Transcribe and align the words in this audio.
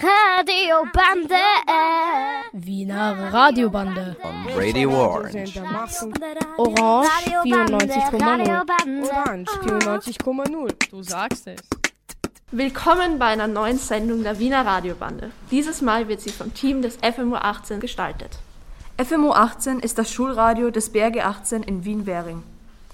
Radiobande. 0.00 1.34
Wiener 2.52 3.32
Radiobande. 3.32 4.16
On 4.22 4.46
Radio 4.54 4.90
Orange. 4.90 5.62
Orange 6.58 7.08
94,0. 7.42 9.08
Orange 9.08 9.50
94,0. 9.62 10.90
Du 10.90 11.02
sagst 11.02 11.46
es. 11.46 11.60
Willkommen 12.50 13.18
bei 13.18 13.26
einer 13.26 13.46
neuen 13.46 13.78
Sendung 13.78 14.22
der 14.22 14.38
Wiener 14.38 14.66
Radiobande. 14.66 15.30
Dieses 15.50 15.80
Mal 15.80 16.08
wird 16.08 16.20
sie 16.20 16.30
vom 16.30 16.52
Team 16.52 16.82
des 16.82 16.96
FMU 16.96 17.36
18 17.36 17.80
gestaltet. 17.80 18.38
FMU 19.02 19.32
18 19.32 19.80
ist 19.80 19.96
das 19.96 20.12
Schulradio 20.12 20.70
des 20.70 20.90
Berge 20.90 21.24
18 21.24 21.62
in 21.62 21.84
Wien-Währing. 21.86 22.42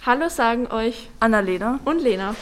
Hallo 0.07 0.29
sagen 0.29 0.69
euch 0.69 1.09
Annalena. 1.19 1.81
und 1.85 2.01
Lena. 2.01 2.37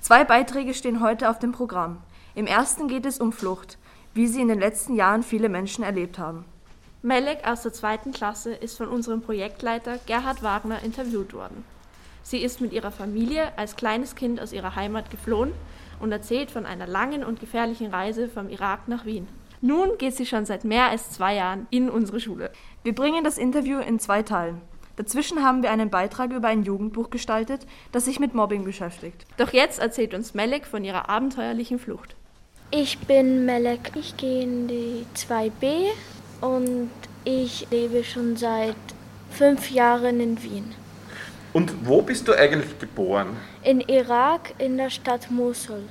Zwei 0.00 0.24
Beiträge 0.24 0.74
stehen 0.74 1.00
heute 1.00 1.28
auf 1.28 1.38
dem 1.38 1.52
Programm. 1.52 1.98
Im 2.38 2.46
ersten 2.46 2.86
geht 2.86 3.04
es 3.04 3.18
um 3.18 3.32
Flucht, 3.32 3.78
wie 4.14 4.28
sie 4.28 4.40
in 4.40 4.46
den 4.46 4.60
letzten 4.60 4.94
Jahren 4.94 5.24
viele 5.24 5.48
Menschen 5.48 5.82
erlebt 5.82 6.20
haben. 6.20 6.44
Melek 7.02 7.44
aus 7.44 7.62
der 7.62 7.72
zweiten 7.72 8.12
Klasse 8.12 8.54
ist 8.54 8.78
von 8.78 8.86
unserem 8.86 9.22
Projektleiter 9.22 9.98
Gerhard 10.06 10.44
Wagner 10.44 10.80
interviewt 10.84 11.34
worden. 11.34 11.64
Sie 12.22 12.38
ist 12.38 12.60
mit 12.60 12.72
ihrer 12.72 12.92
Familie 12.92 13.58
als 13.58 13.74
kleines 13.74 14.14
Kind 14.14 14.40
aus 14.40 14.52
ihrer 14.52 14.76
Heimat 14.76 15.10
geflohen 15.10 15.50
und 15.98 16.12
erzählt 16.12 16.52
von 16.52 16.64
einer 16.64 16.86
langen 16.86 17.24
und 17.24 17.40
gefährlichen 17.40 17.88
Reise 17.88 18.28
vom 18.28 18.48
Irak 18.50 18.86
nach 18.86 19.04
Wien. 19.04 19.26
Nun 19.60 19.98
geht 19.98 20.14
sie 20.14 20.24
schon 20.24 20.46
seit 20.46 20.62
mehr 20.62 20.90
als 20.90 21.10
zwei 21.10 21.34
Jahren 21.34 21.66
in 21.70 21.90
unsere 21.90 22.20
Schule. 22.20 22.52
Wir 22.84 22.94
bringen 22.94 23.24
das 23.24 23.36
Interview 23.36 23.80
in 23.80 23.98
zwei 23.98 24.22
Teilen. 24.22 24.60
Dazwischen 24.94 25.42
haben 25.42 25.64
wir 25.64 25.72
einen 25.72 25.90
Beitrag 25.90 26.30
über 26.30 26.46
ein 26.46 26.62
Jugendbuch 26.62 27.10
gestaltet, 27.10 27.66
das 27.90 28.04
sich 28.04 28.20
mit 28.20 28.32
Mobbing 28.32 28.62
beschäftigt. 28.62 29.26
Doch 29.38 29.52
jetzt 29.52 29.80
erzählt 29.80 30.14
uns 30.14 30.34
Melek 30.34 30.66
von 30.66 30.84
ihrer 30.84 31.08
abenteuerlichen 31.08 31.80
Flucht. 31.80 32.14
Ich 32.70 32.98
bin 32.98 33.46
Melek. 33.46 33.92
Ich 33.94 34.14
gehe 34.18 34.42
in 34.42 34.68
die 34.68 35.06
2b 35.16 35.86
und 36.42 36.90
ich 37.24 37.66
lebe 37.70 38.04
schon 38.04 38.36
seit 38.36 38.76
fünf 39.30 39.70
Jahren 39.70 40.20
in 40.20 40.42
Wien. 40.42 40.74
Und 41.54 41.72
wo 41.86 42.02
bist 42.02 42.28
du 42.28 42.34
eigentlich 42.34 42.78
geboren? 42.78 43.38
In 43.62 43.80
Irak, 43.80 44.52
in 44.58 44.76
der 44.76 44.90
Stadt 44.90 45.30
Mosul. 45.30 45.84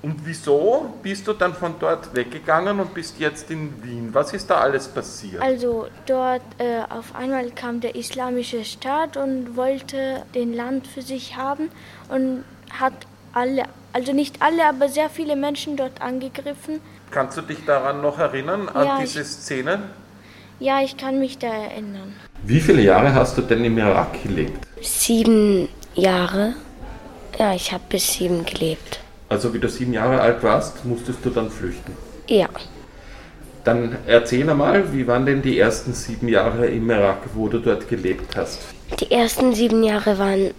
Und 0.00 0.24
wieso 0.24 0.94
bist 1.02 1.28
du 1.28 1.34
dann 1.34 1.52
von 1.52 1.74
dort 1.78 2.14
weggegangen 2.14 2.80
und 2.80 2.94
bist 2.94 3.18
jetzt 3.18 3.50
in 3.50 3.82
Wien? 3.82 4.08
Was 4.12 4.32
ist 4.32 4.48
da 4.48 4.60
alles 4.60 4.88
passiert? 4.88 5.42
Also 5.42 5.88
dort 6.06 6.42
äh, 6.56 6.80
auf 6.88 7.14
einmal 7.14 7.50
kam 7.50 7.80
der 7.80 7.94
islamische 7.94 8.64
Staat 8.64 9.18
und 9.18 9.54
wollte 9.54 10.22
den 10.34 10.54
Land 10.54 10.86
für 10.86 11.02
sich 11.02 11.36
haben 11.36 11.68
und 12.08 12.44
hat 12.70 13.06
alle, 13.36 13.64
also 13.92 14.12
nicht 14.12 14.40
alle, 14.40 14.66
aber 14.66 14.88
sehr 14.88 15.10
viele 15.10 15.36
Menschen 15.36 15.76
dort 15.76 16.00
angegriffen. 16.00 16.80
Kannst 17.10 17.36
du 17.36 17.42
dich 17.42 17.64
daran 17.66 18.00
noch 18.02 18.18
erinnern, 18.18 18.68
an 18.68 18.86
Ja, 18.86 18.98
diese 19.00 19.20
ich- 19.20 19.26
Szene? 19.26 19.78
Ja, 20.58 20.80
ich 20.82 20.96
kann 20.96 21.18
mich 21.18 21.36
da 21.38 21.48
erinnern. 21.48 22.14
Wie 22.42 22.60
viele 22.60 22.80
Jahre 22.80 23.14
hast 23.14 23.36
du 23.36 23.42
denn 23.42 23.62
im 23.64 23.76
Irak 23.76 24.22
gelebt? 24.22 24.66
Sieben 24.80 25.68
Jahre. 25.94 26.54
Ja, 27.38 27.52
ich 27.54 27.72
habe 27.72 27.84
bis 27.90 28.14
sieben 28.14 28.46
gelebt. 28.46 29.00
Also 29.28 29.52
wie 29.52 29.58
du 29.58 29.68
sieben 29.68 29.92
Jahre 29.92 30.18
alt 30.20 30.42
warst, 30.42 30.84
musstest 30.86 31.18
du 31.24 31.30
dann 31.30 31.50
flüchten. 31.50 31.92
Ja, 32.28 32.48
Dann 33.64 33.96
erzähl 34.06 34.48
einmal, 34.48 34.92
wie 34.92 35.06
waren 35.08 35.26
denn 35.26 35.42
die 35.42 35.58
ersten 35.58 35.92
sieben 35.92 36.28
Jahre 36.28 36.66
im 36.68 36.88
Irak, 36.88 37.18
wo 37.34 37.48
du 37.48 37.58
dort 37.58 37.88
gelebt 37.88 38.36
hast? 38.36 38.60
die 39.00 39.10
ersten 39.10 39.52
sieben 39.52 39.82
Jahre 39.82 40.16
waren 40.18 40.52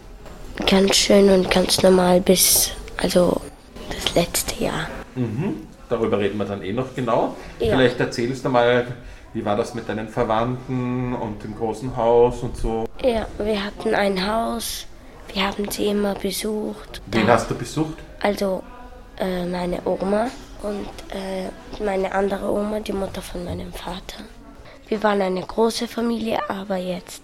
ganz 0.66 0.95
schön 0.95 1.30
und 1.30 1.50
ganz 1.52 1.81
normal 1.83 2.22
bis, 2.22 2.72
also 2.97 3.39
das 3.89 4.16
letzte 4.16 4.63
Jahr. 4.63 4.88
Darüber 5.89 6.19
reden 6.19 6.38
wir 6.38 6.45
dann 6.45 6.61
eh 6.63 6.73
noch 6.73 6.94
genau. 6.95 7.36
Ja. 7.59 7.72
Vielleicht 7.75 8.00
erzählst 8.00 8.44
du 8.45 8.50
mal, 8.50 8.88
wie 9.33 9.44
war 9.45 9.55
das 9.55 9.73
mit 9.73 9.88
deinen 9.88 10.09
Verwandten 10.09 11.13
und 11.13 11.44
dem 11.44 11.55
großen 11.55 11.95
Haus 11.95 12.41
und 12.44 12.58
so. 12.58 12.85
Ja, 13.03 13.25
wir 13.38 13.63
hatten 13.63 13.94
ein 13.95 14.25
Haus, 14.28 14.85
wir 15.34 15.47
haben 15.47 15.69
sie 15.69 15.88
immer 15.88 16.13
besucht. 16.16 17.01
Wen 17.07 17.25
Da- 17.28 17.34
hast 17.34 17.50
du 17.50 17.56
besucht? 17.56 17.95
Also 18.22 18.63
äh, 19.19 19.45
meine 19.45 19.79
Oma 19.85 20.28
und 20.63 20.88
äh, 21.16 21.50
meine 21.84 22.12
andere 22.12 22.51
Oma, 22.51 22.79
die 22.79 22.94
Mutter 22.94 23.22
von 23.22 23.45
meinem 23.45 23.72
Vater. 23.72 24.24
Wir 24.88 25.01
waren 25.03 25.22
eine 25.22 25.41
große 25.41 25.88
Familie, 25.88 26.39
aber 26.50 26.78
jetzt 26.78 27.22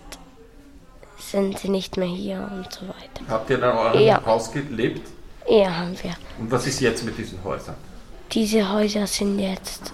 sind 1.31 1.57
sie 1.59 1.69
nicht 1.69 1.97
mehr 1.97 2.07
hier 2.07 2.49
und 2.53 2.71
so 2.71 2.81
weiter. 2.87 3.21
Habt 3.29 3.49
ihr 3.49 3.57
in 3.57 3.63
eurem 3.63 3.99
Ja. 4.01 4.25
Haus 4.25 4.51
gelebt? 4.51 5.07
Ja, 5.49 5.75
haben 5.77 5.95
wir. 6.01 6.15
Und 6.39 6.49
was 6.51 6.67
ist 6.67 6.79
jetzt 6.79 7.03
mit 7.03 7.17
diesen 7.17 7.43
Häusern? 7.43 7.75
Diese 8.31 8.71
Häuser 8.71 9.05
sind 9.07 9.39
jetzt 9.39 9.93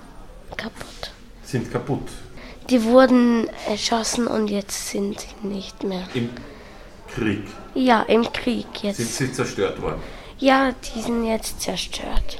kaputt. 0.56 1.12
Sind 1.44 1.72
kaputt. 1.72 2.07
Die 2.69 2.84
wurden 2.84 3.50
erschossen 3.68 4.28
und 4.28 4.47
jetzt 4.50 4.89
sind 4.89 5.19
sie 5.19 5.47
nicht 5.47 5.84
mehr. 5.84 6.03
Im 6.13 6.29
Krieg 7.13 7.44
Ja, 7.73 8.03
im 8.03 8.31
Krieg 8.31 8.68
sind 8.81 8.97
jetzt. 9.00 9.18
sie 9.18 9.31
zerstört 9.31 9.81
worden. 9.81 10.01
Ja, 10.38 10.72
die 10.72 11.01
sind 11.01 11.25
jetzt 11.25 11.59
zerstört. 11.62 12.38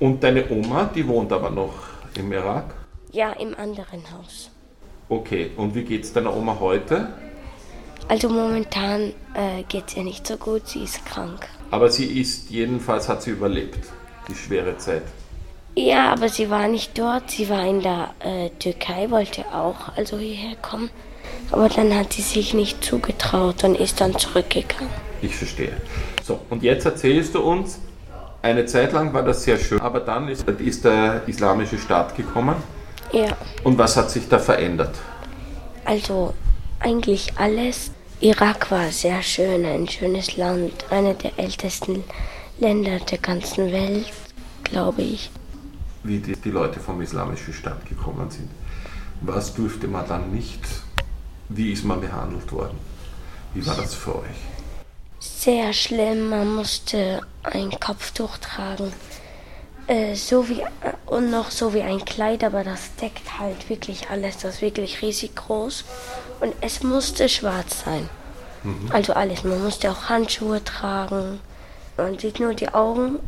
Und 0.00 0.22
deine 0.24 0.48
Oma, 0.50 0.90
die 0.94 1.06
wohnt 1.06 1.32
aber 1.32 1.50
noch 1.50 1.74
im 2.16 2.32
Irak? 2.32 2.74
Ja, 3.12 3.30
im 3.32 3.54
anderen 3.56 4.02
Haus. 4.12 4.50
Okay, 5.10 5.50
und 5.56 5.74
wie 5.74 5.82
geht's 5.82 6.12
deiner 6.12 6.36
Oma 6.36 6.56
heute? 6.60 7.08
Also 8.06 8.28
momentan 8.28 9.12
äh, 9.34 9.64
geht 9.68 9.88
es 9.88 9.96
ihr 9.96 10.04
nicht 10.04 10.24
so 10.24 10.36
gut, 10.36 10.68
sie 10.68 10.84
ist 10.84 11.04
krank. 11.04 11.48
Aber 11.72 11.90
sie 11.90 12.20
ist, 12.20 12.48
jedenfalls 12.48 13.08
hat 13.08 13.22
sie 13.22 13.30
überlebt, 13.30 13.88
die 14.28 14.36
schwere 14.36 14.78
Zeit. 14.78 15.02
Ja, 15.74 16.12
aber 16.12 16.28
sie 16.28 16.48
war 16.48 16.68
nicht 16.68 16.96
dort, 16.96 17.28
sie 17.32 17.48
war 17.48 17.66
in 17.66 17.82
der 17.82 18.14
äh, 18.20 18.50
Türkei, 18.60 19.10
wollte 19.10 19.44
auch 19.52 19.96
also 19.96 20.16
hierher 20.16 20.54
kommen. 20.62 20.90
Aber 21.50 21.68
dann 21.68 21.92
hat 21.96 22.12
sie 22.12 22.22
sich 22.22 22.54
nicht 22.54 22.84
zugetraut 22.84 23.64
und 23.64 23.80
ist 23.80 24.00
dann 24.00 24.16
zurückgegangen. 24.16 24.90
Ich 25.22 25.34
verstehe. 25.34 25.72
So, 26.22 26.38
und 26.50 26.62
jetzt 26.62 26.84
erzählst 26.84 27.34
du 27.34 27.40
uns, 27.40 27.80
eine 28.42 28.64
Zeit 28.66 28.92
lang 28.92 29.12
war 29.12 29.24
das 29.24 29.42
sehr 29.42 29.58
schön, 29.58 29.80
aber 29.80 29.98
dann 29.98 30.28
ist, 30.28 30.48
ist 30.48 30.84
der 30.84 31.22
islamische 31.26 31.78
Staat 31.78 32.16
gekommen. 32.16 32.54
Ja, 33.12 33.36
Und 33.64 33.76
was 33.78 33.96
hat 33.96 34.10
sich 34.10 34.28
da 34.28 34.38
verändert? 34.38 34.94
also 35.84 36.34
eigentlich 36.78 37.32
alles. 37.36 37.90
Irak 38.20 38.70
war 38.70 38.90
sehr 38.92 39.22
schön, 39.22 39.64
ein 39.64 39.88
schönes 39.88 40.36
Land, 40.36 40.84
eine 40.90 41.14
der 41.14 41.36
ältesten 41.38 42.04
Länder 42.58 42.98
der 43.00 43.18
ganzen 43.18 43.72
Welt, 43.72 44.06
glaube 44.62 45.02
ich. 45.02 45.30
Wie 46.04 46.18
die, 46.18 46.36
die 46.36 46.50
Leute 46.50 46.78
vom 46.80 47.00
islamischen 47.00 47.52
Staat 47.54 47.86
gekommen 47.88 48.30
sind. 48.30 48.50
Was 49.22 49.54
durfte 49.54 49.88
man 49.88 50.06
dann 50.06 50.30
nicht? 50.30 50.60
Wie 51.48 51.72
ist 51.72 51.84
man 51.84 52.00
behandelt 52.00 52.50
worden? 52.52 52.78
Wie 53.54 53.66
war 53.66 53.74
das 53.76 53.94
für 53.94 54.16
euch? 54.16 54.40
Sehr 55.18 55.72
schlimm, 55.72 56.28
man 56.28 56.54
musste 56.56 57.22
ein 57.42 57.70
Kopftuch 57.80 58.38
tragen. 58.38 58.92
Äh, 59.90 60.14
so 60.14 60.48
wie, 60.48 60.62
und 61.06 61.30
noch 61.30 61.50
so 61.50 61.74
wie 61.74 61.82
ein 61.82 62.04
Kleid, 62.04 62.44
aber 62.44 62.62
das 62.62 62.94
deckt 63.00 63.40
halt 63.40 63.68
wirklich 63.68 64.08
alles. 64.08 64.38
Das 64.38 64.54
ist 64.56 64.62
wirklich 64.62 65.02
riesig 65.02 65.34
groß. 65.34 65.84
Und 66.40 66.54
es 66.60 66.82
musste 66.84 67.28
schwarz 67.28 67.84
sein. 67.84 68.08
Also 68.92 69.14
alles. 69.14 69.42
Man 69.42 69.62
musste 69.64 69.90
auch 69.90 70.08
Handschuhe 70.08 70.62
tragen. 70.62 71.40
Man 71.96 72.18
sieht 72.18 72.38
nur 72.40 72.54
die 72.54 72.68
Augen 72.72 73.18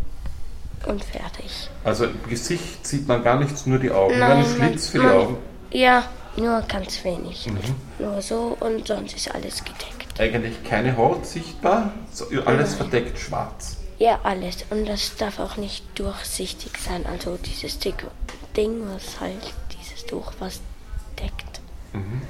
und 0.86 1.02
fertig. 1.04 1.68
Also 1.84 2.04
im 2.04 2.22
Gesicht 2.28 2.86
sieht 2.86 3.08
man 3.08 3.24
gar 3.24 3.38
nichts, 3.40 3.66
nur 3.66 3.78
die 3.78 3.90
Augen. 3.90 4.18
Nein, 4.18 4.38
ein 4.38 4.44
Schlitz 4.46 4.88
für 4.88 4.98
die 4.98 5.04
man- 5.06 5.16
Augen. 5.16 5.36
Ja, 5.72 6.04
nur 6.36 6.60
ganz 6.68 7.02
wenig. 7.02 7.48
Nur 7.98 8.20
so 8.22 8.56
und 8.60 8.86
sonst 8.86 9.16
ist 9.16 9.34
alles 9.34 9.64
gedeckt. 9.64 10.20
Eigentlich 10.20 10.62
keine 10.64 10.96
Haut 10.96 11.26
sichtbar, 11.26 11.92
alles 12.44 12.74
verdeckt 12.74 13.18
schwarz. 13.18 13.78
Ja, 14.02 14.18
alles. 14.24 14.64
Und 14.70 14.88
das 14.88 15.14
darf 15.14 15.38
auch 15.38 15.56
nicht 15.56 15.84
durchsichtig 15.94 16.72
sein. 16.76 17.06
Also 17.06 17.36
dieses 17.36 17.78
dicke 17.78 18.08
Ding, 18.56 18.82
was 18.92 19.20
halt 19.20 19.54
dieses 19.70 20.04
Tuch, 20.04 20.32
was 20.40 20.58
deckt. 21.16 21.60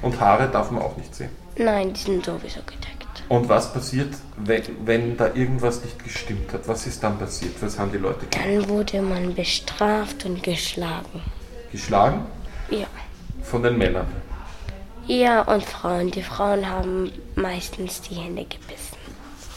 Und 0.03 0.19
Haare 0.19 0.49
darf 0.49 0.69
man 0.69 0.83
auch 0.83 0.95
nicht 0.97 1.15
sehen. 1.15 1.31
Nein, 1.57 1.91
die 1.93 1.99
sind 1.99 2.23
sowieso 2.23 2.59
gedeckt. 2.59 3.23
Und 3.27 3.49
was 3.49 3.73
passiert, 3.73 4.13
wenn, 4.37 4.61
wenn 4.85 5.17
da 5.17 5.33
irgendwas 5.33 5.83
nicht 5.83 6.03
gestimmt 6.03 6.53
hat? 6.53 6.67
Was 6.67 6.85
ist 6.85 7.01
dann 7.01 7.17
passiert? 7.17 7.59
Was 7.59 7.79
haben 7.79 7.91
die 7.91 7.97
Leute 7.97 8.27
gemacht? 8.27 8.47
Dann 8.47 8.69
wurde 8.69 9.01
man 9.01 9.33
bestraft 9.33 10.25
und 10.25 10.43
geschlagen. 10.43 11.23
Geschlagen? 11.71 12.23
Ja. 12.69 12.85
Von 13.41 13.63
den 13.63 13.79
Männern. 13.79 14.05
Ja, 15.07 15.41
und 15.41 15.63
Frauen. 15.63 16.11
Die 16.11 16.21
Frauen 16.21 16.69
haben 16.69 17.11
meistens 17.33 17.99
die 18.01 18.13
Hände 18.13 18.45
gebissen. 18.45 18.97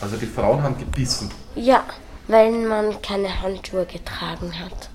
Also 0.01 0.17
die 0.17 0.27
Frauen 0.27 0.63
haben 0.63 0.79
gebissen. 0.79 1.31
Ja, 1.55 1.85
weil 2.29 2.51
man 2.53 3.01
keine 3.03 3.43
Handschuhe 3.43 3.87
getragen 3.87 4.53
hat. 4.59 4.91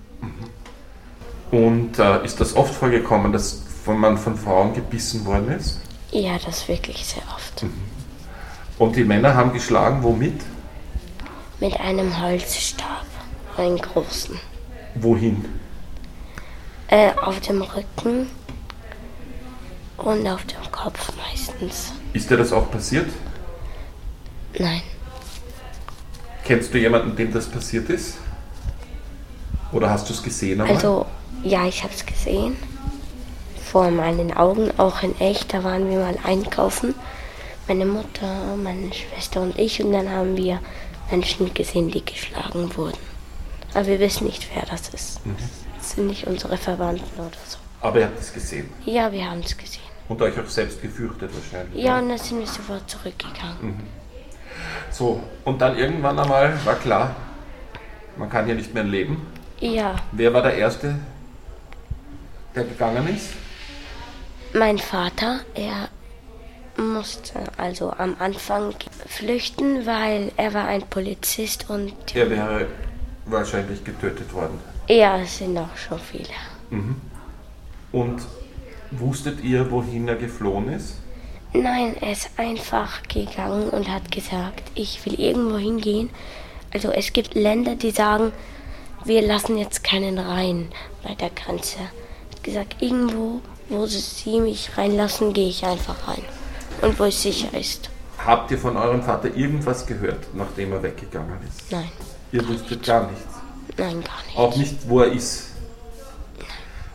Und 1.51 1.99
äh, 1.99 2.23
ist 2.23 2.39
das 2.39 2.55
oft 2.55 2.73
vorgekommen, 2.73 3.31
dass 3.31 3.61
man 3.85 4.17
von 4.17 4.37
Frauen 4.37 4.73
gebissen 4.73 5.25
worden 5.25 5.51
ist? 5.51 5.79
Ja, 6.11 6.37
das 6.45 6.67
wirklich 6.67 7.05
sehr 7.05 7.23
oft. 7.35 7.65
Und 8.77 8.95
die 8.95 9.03
Männer 9.03 9.35
haben 9.35 9.53
geschlagen, 9.53 10.03
womit? 10.03 10.41
Mit 11.59 11.79
einem 11.79 12.21
Holzstab. 12.21 13.05
einen 13.57 13.77
großen. 13.77 14.39
Wohin? 14.95 15.45
Äh, 16.87 17.11
auf 17.21 17.39
dem 17.41 17.61
Rücken 17.61 18.27
und 19.97 20.27
auf 20.27 20.43
dem 20.45 20.71
Kopf 20.71 21.11
meistens. 21.17 21.93
Ist 22.13 22.29
dir 22.29 22.37
das 22.37 22.51
auch 22.51 22.69
passiert? 22.71 23.09
Nein. 24.57 24.81
Kennst 26.43 26.73
du 26.73 26.77
jemanden, 26.77 27.15
dem 27.15 27.31
das 27.31 27.47
passiert 27.47 27.89
ist? 27.89 28.17
Oder 29.71 29.89
hast 29.89 30.09
du 30.09 30.13
es 30.13 30.21
gesehen 30.21 30.59
einmal? 30.61 30.75
Also, 30.75 31.05
ja, 31.43 31.65
ich 31.65 31.83
habe 31.83 31.93
es 31.93 32.05
gesehen. 32.05 32.57
Vor 33.63 33.89
meinen 33.89 34.35
Augen, 34.35 34.71
auch 34.77 35.01
in 35.01 35.17
echt. 35.19 35.53
Da 35.53 35.63
waren 35.63 35.89
wir 35.89 35.99
mal 35.99 36.17
einkaufen. 36.23 36.93
Meine 37.67 37.85
Mutter, 37.85 38.57
meine 38.61 38.91
Schwester 38.93 39.41
und 39.41 39.57
ich. 39.57 39.81
Und 39.81 39.93
dann 39.93 40.09
haben 40.09 40.35
wir 40.35 40.59
Menschen 41.09 41.53
gesehen, 41.53 41.89
die 41.89 42.03
geschlagen 42.03 42.75
wurden. 42.75 42.97
Aber 43.73 43.87
wir 43.87 43.99
wissen 43.99 44.25
nicht, 44.25 44.47
wer 44.53 44.65
das 44.65 44.89
ist. 44.89 45.25
Mhm. 45.25 45.35
Das 45.77 45.91
sind 45.91 46.07
nicht 46.07 46.27
unsere 46.27 46.57
Verwandten 46.57 47.19
oder 47.19 47.37
so. 47.47 47.57
Aber 47.79 47.99
ihr 47.99 48.05
habt 48.05 48.19
es 48.19 48.33
gesehen. 48.33 48.69
Ja, 48.85 49.11
wir 49.11 49.29
haben 49.29 49.39
es 49.39 49.57
gesehen. 49.57 49.81
Und 50.09 50.21
euch 50.21 50.37
auch 50.37 50.47
selbst 50.47 50.81
gefürchtet 50.81 51.31
wahrscheinlich. 51.33 51.81
Ja, 51.81 51.99
und 51.99 52.09
dann 52.09 52.17
sind 52.17 52.39
wir 52.39 52.47
sofort 52.47 52.89
zurückgegangen. 52.89 53.57
Mhm. 53.61 54.00
So, 54.91 55.21
und 55.45 55.61
dann 55.61 55.77
irgendwann 55.77 56.19
einmal 56.19 56.53
war 56.65 56.75
klar, 56.75 57.15
man 58.17 58.29
kann 58.29 58.45
hier 58.45 58.55
nicht 58.55 58.73
mehr 58.73 58.83
leben. 58.83 59.25
Ja, 59.59 59.95
Wer 60.11 60.33
war 60.33 60.41
der 60.41 60.55
Erste, 60.55 60.95
der 62.55 62.63
gegangen 62.63 63.07
ist? 63.15 63.29
mein 64.53 64.77
Vater, 64.79 65.39
er 65.55 65.87
musste 66.75 67.39
also 67.57 67.93
am 67.97 68.15
Anfang 68.19 68.73
flüchten, 69.07 69.85
weil 69.85 70.31
er 70.35 70.53
war 70.53 70.65
ein 70.67 70.81
Polizist 70.81 71.69
und 71.69 71.93
Er 72.13 72.29
wäre 72.29 72.65
wahrscheinlich 73.27 73.81
getötet 73.85 74.33
worden. 74.33 74.59
ja, 74.89 75.19
es 75.19 75.37
sind 75.37 75.57
auch 75.57 75.77
schon 75.77 75.99
viele. 75.99 76.27
Und 77.93 78.21
wusstet 78.91 79.41
ihr, 79.41 79.69
wohin 79.71 80.07
er 80.09 80.15
geflohen 80.15 80.69
ist? 80.73 80.95
Nein, 81.53 81.95
er 81.99 82.11
ist 82.13 82.29
einfach 82.37 83.03
gegangen 83.03 83.69
und 83.69 83.89
hat 83.89 84.09
gesagt, 84.11 84.63
ich 84.73 85.05
will 85.05 85.19
irgendwo 85.19 85.57
hingehen. 85.57 86.09
Also 86.73 86.91
es 86.91 87.11
gibt 87.11 87.35
Länder, 87.35 87.75
die 87.75 87.91
sagen, 87.91 88.31
wir 89.03 89.21
lassen 89.21 89.57
jetzt 89.57 89.83
keinen 89.83 90.17
rein 90.17 90.69
bei 91.03 91.13
der 91.15 91.29
Grenze. 91.31 91.79
Er 91.79 91.85
hat 92.37 92.43
gesagt, 92.43 92.75
irgendwo, 92.81 93.41
wo 93.67 93.85
sie 93.85 94.39
mich 94.39 94.77
reinlassen, 94.77 95.33
gehe 95.33 95.49
ich 95.49 95.65
einfach 95.65 96.07
rein. 96.07 96.23
Und 96.81 96.97
wo 96.99 97.03
es 97.03 97.21
sicher 97.21 97.53
ist. 97.57 97.89
Habt 98.25 98.51
ihr 98.51 98.57
von 98.57 98.77
eurem 98.77 99.03
Vater 99.03 99.35
irgendwas 99.35 99.85
gehört, 99.85 100.27
nachdem 100.33 100.71
er 100.71 100.83
weggegangen 100.83 101.37
ist? 101.47 101.71
Nein, 101.71 101.89
Ihr 102.31 102.47
wusstet 102.47 102.85
gar 102.85 103.07
nichts. 103.09 103.25
nein, 103.77 104.01
gar 104.03 104.23
nicht. 104.25 104.37
Auch 104.37 104.55
nicht, 104.55 104.75
wo 104.87 105.01
er 105.01 105.11
ist. 105.11 105.47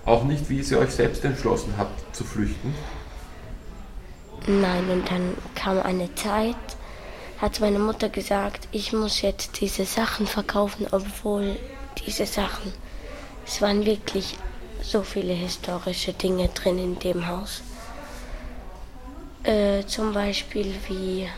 Auch 0.07 0.25
nicht, 0.25 0.49
wie 0.49 0.61
ihr 0.61 0.79
euch 0.79 0.91
selbst 0.93 1.25
entschlossen 1.25 1.75
habt 1.77 2.17
zu 2.17 2.25
flüchten. 2.25 2.75
Nein, 4.49 4.89
und 4.91 5.11
dann 5.11 5.37
kam 5.57 5.81
eine 5.81 6.15
Zeit, 6.15 6.55
hat 7.39 7.59
meine 7.59 7.81
Mutter 7.81 8.09
gesagt, 8.09 8.69
ich 8.71 8.93
muss 8.93 9.21
jetzt 9.21 9.61
diese 9.61 9.85
Sachen 9.85 10.29
verkaufen, 10.29 10.87
obwohl 10.93 11.57
diese 12.07 12.27
Sachen, 12.27 12.73
es 13.45 13.61
waren 13.61 13.85
wirklich 13.85 14.37
so 14.81 15.03
viele 15.03 15.33
historische 15.33 16.13
Dinge 16.13 16.49
drin 16.49 16.79
in 16.79 16.99
dem 17.01 17.27
Haus. 17.27 17.63
Äh, 19.43 19.85
zum 19.87 20.13
Beispiel 20.13 20.73
wie 20.87 21.29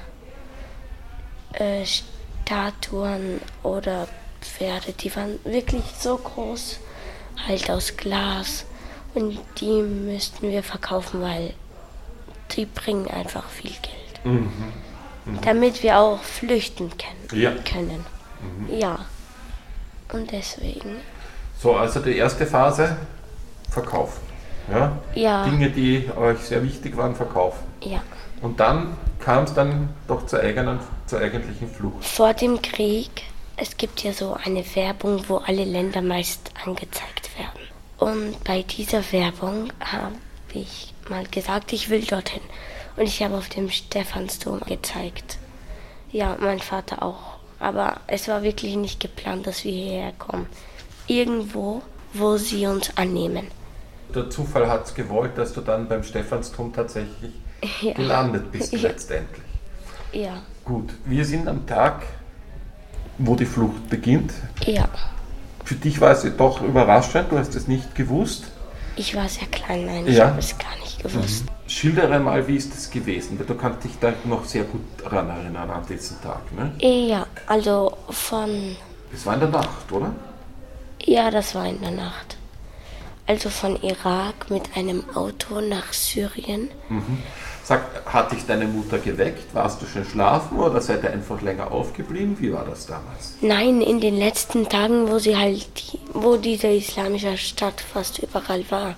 äh, 1.54 1.86
Statuen 1.86 3.40
oder 3.62 4.06
Pferde, 4.42 4.92
die 4.92 5.14
waren 5.16 5.38
wirklich 5.44 5.84
so 5.98 6.18
groß, 6.18 6.78
halt 7.46 7.70
aus 7.70 7.96
Glas. 7.96 8.66
Und 9.14 9.38
die 9.60 9.80
müssten 9.82 10.50
wir 10.50 10.62
verkaufen, 10.62 11.22
weil 11.22 11.54
die 12.52 12.66
bringen 12.66 13.08
einfach 13.08 13.48
viel 13.48 13.72
Geld. 13.82 14.44
Damit 15.42 15.82
wir 15.82 15.98
auch 15.98 16.22
flüchten 16.22 16.90
können. 16.96 17.42
Ja. 17.42 17.52
können. 17.64 18.04
Ja. 18.70 18.98
Und 20.12 20.32
deswegen. 20.32 20.96
So, 21.58 21.76
also 21.76 22.00
die 22.00 22.16
erste 22.16 22.46
Phase, 22.46 22.96
verkaufen. 23.70 24.20
Ja? 24.70 24.98
Ja. 25.14 25.44
Dinge, 25.44 25.70
die 25.70 26.08
euch 26.16 26.38
sehr 26.38 26.62
wichtig 26.62 26.96
waren, 26.96 27.14
verkaufen. 27.14 27.64
Ja. 27.82 28.02
Und 28.40 28.60
dann 28.60 28.96
kam 29.20 29.44
es 29.44 29.54
dann 29.54 29.90
doch 30.06 30.26
zur, 30.26 30.40
eigenen, 30.40 30.78
zur 31.06 31.20
eigentlichen 31.20 31.68
Flucht. 31.68 32.04
Vor 32.04 32.34
dem 32.34 32.62
Krieg, 32.62 33.10
es 33.56 33.76
gibt 33.76 34.02
ja 34.04 34.12
so 34.12 34.36
eine 34.42 34.64
Werbung, 34.74 35.24
wo 35.28 35.38
alle 35.38 35.64
Länder 35.64 36.02
meist 36.02 36.52
angezeigt 36.64 37.30
werden. 37.36 37.68
Und 37.98 38.44
bei 38.44 38.62
dieser 38.62 39.02
Werbung 39.12 39.72
habe 40.48 40.60
ich 40.60 40.94
mal 41.08 41.24
gesagt, 41.26 41.72
ich 41.72 41.90
will 41.90 42.02
dorthin. 42.04 42.40
Und 42.96 43.04
ich 43.04 43.22
habe 43.22 43.36
auf 43.36 43.48
dem 43.48 43.70
Stephansdom 43.70 44.60
gezeigt. 44.60 45.38
Ja, 46.10 46.36
mein 46.40 46.58
Vater 46.58 47.02
auch. 47.02 47.38
Aber 47.60 48.00
es 48.06 48.28
war 48.28 48.42
wirklich 48.42 48.76
nicht 48.76 49.00
geplant, 49.00 49.46
dass 49.46 49.64
wir 49.64 49.72
hierher 49.72 50.12
kommen. 50.18 50.46
Irgendwo, 51.06 51.82
wo 52.12 52.36
sie 52.36 52.66
uns 52.66 52.96
annehmen. 52.96 53.48
Der 54.14 54.30
Zufall 54.30 54.68
hat 54.68 54.86
es 54.86 54.94
gewollt, 54.94 55.36
dass 55.36 55.52
du 55.52 55.60
dann 55.60 55.88
beim 55.88 56.02
Stephansdom 56.02 56.72
tatsächlich 56.72 57.32
Ja. 57.82 57.92
gelandet 57.94 58.50
bist 58.52 58.72
Ja. 58.72 58.80
letztendlich. 58.80 59.42
Ja, 60.12 60.42
Gut, 60.64 60.90
wir 61.06 61.24
sind 61.24 61.48
am 61.48 61.66
Tag, 61.66 62.02
wo 63.18 63.34
die 63.34 63.46
Flucht 63.46 63.88
beginnt. 63.88 64.32
ja. 64.66 64.88
Für 65.64 65.74
dich 65.74 66.00
war 66.00 66.12
es 66.12 66.26
doch 66.38 66.62
überraschend, 66.62 67.30
du 67.30 67.38
hast 67.38 67.54
es 67.54 67.68
nicht 67.68 67.94
gewusst. 67.94 68.44
Ich 68.98 69.14
war 69.14 69.28
sehr 69.28 69.46
klein, 69.46 69.86
nein, 69.86 70.06
ich 70.08 70.16
Ja. 70.16 70.26
habe 70.26 70.40
es 70.40 70.56
gar 70.58 70.76
nicht 70.80 71.00
gewusst. 71.00 71.44
Schildere 71.68 72.18
mal, 72.18 72.46
wie 72.48 72.56
ist 72.56 72.74
es 72.74 72.90
gewesen? 72.90 73.38
Weil 73.38 73.46
Du 73.46 73.54
kannst 73.54 73.84
dich 73.84 73.92
da 74.00 74.12
noch 74.24 74.44
sehr 74.44 74.64
gut 74.64 74.80
daran 75.02 75.28
erinnern, 75.30 75.70
an 75.70 75.86
diesen 75.88 76.20
Tag. 76.20 76.40
Ne? 76.52 76.72
Ja, 76.80 77.24
also 77.46 77.96
von 78.10 78.76
Das 79.12 79.24
war 79.24 79.34
in 79.34 79.40
der 79.40 79.48
Nacht, 79.50 79.92
oder? 79.92 80.12
Ja, 81.04 81.30
das 81.30 81.54
war 81.54 81.66
in 81.66 81.80
der 81.80 81.92
Nacht. 81.92 82.36
Also 83.26 83.50
von 83.50 83.80
Irak 83.82 84.50
mit 84.50 84.76
einem 84.76 85.04
Auto 85.14 85.60
nach 85.60 85.92
Syrien. 85.92 86.70
Sag, 87.68 87.82
hat 88.06 88.32
dich 88.32 88.46
deine 88.46 88.64
Mutter 88.64 88.96
geweckt? 88.96 89.54
Warst 89.54 89.82
du 89.82 89.84
schon 89.86 90.02
schlafen 90.06 90.58
oder 90.58 90.80
seid 90.80 91.02
ihr 91.02 91.10
einfach 91.10 91.42
länger 91.42 91.70
aufgeblieben? 91.70 92.34
Wie 92.40 92.50
war 92.50 92.64
das 92.64 92.86
damals? 92.86 93.34
Nein, 93.42 93.82
in 93.82 94.00
den 94.00 94.16
letzten 94.16 94.70
Tagen, 94.70 95.10
wo 95.10 95.18
sie 95.18 95.36
halt, 95.36 95.68
wo 96.14 96.38
diese 96.38 96.68
islamische 96.68 97.36
Stadt 97.36 97.78
fast 97.82 98.20
überall 98.20 98.64
war, 98.70 98.94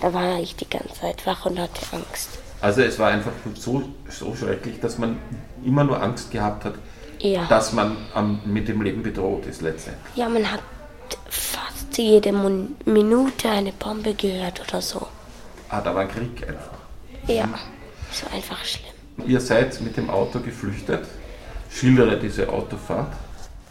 da 0.00 0.14
war 0.14 0.38
ich 0.38 0.54
die 0.54 0.70
ganze 0.70 0.94
Zeit 1.00 1.26
wach 1.26 1.46
und 1.46 1.58
hatte 1.58 1.80
Angst. 1.90 2.38
Also 2.60 2.82
es 2.82 2.96
war 3.00 3.10
einfach 3.10 3.32
so, 3.56 3.82
so 4.08 4.36
schrecklich, 4.36 4.78
dass 4.78 4.98
man 4.98 5.18
immer 5.64 5.82
nur 5.82 6.00
Angst 6.00 6.30
gehabt 6.30 6.64
hat, 6.64 6.74
Ja. 7.18 7.46
dass 7.48 7.72
man 7.72 7.96
am, 8.14 8.38
mit 8.44 8.68
dem 8.68 8.82
Leben 8.82 9.02
bedroht 9.02 9.46
ist 9.46 9.62
letztendlich. 9.62 10.14
Ja, 10.14 10.28
man 10.28 10.48
hat 10.48 10.62
fast 11.28 11.98
jede 11.98 12.30
Minute 12.84 13.50
eine 13.50 13.72
Bombe 13.72 14.14
gehört 14.14 14.62
oder 14.68 14.80
so. 14.80 15.08
Ah, 15.70 15.80
da 15.80 15.92
war 15.92 16.04
Krieg 16.06 16.40
einfach. 16.48 16.78
Ja, 17.26 17.48
war 18.24 18.32
einfach 18.32 18.64
schlimm. 18.64 18.94
Ihr 19.16 19.40
seid 19.40 19.80
mit 19.80 19.96
dem 19.96 20.10
Auto 20.10 20.40
geflüchtet. 20.40 21.06
Schildere 21.68 22.18
diese 22.18 22.48
Autofahrt. 22.50 23.14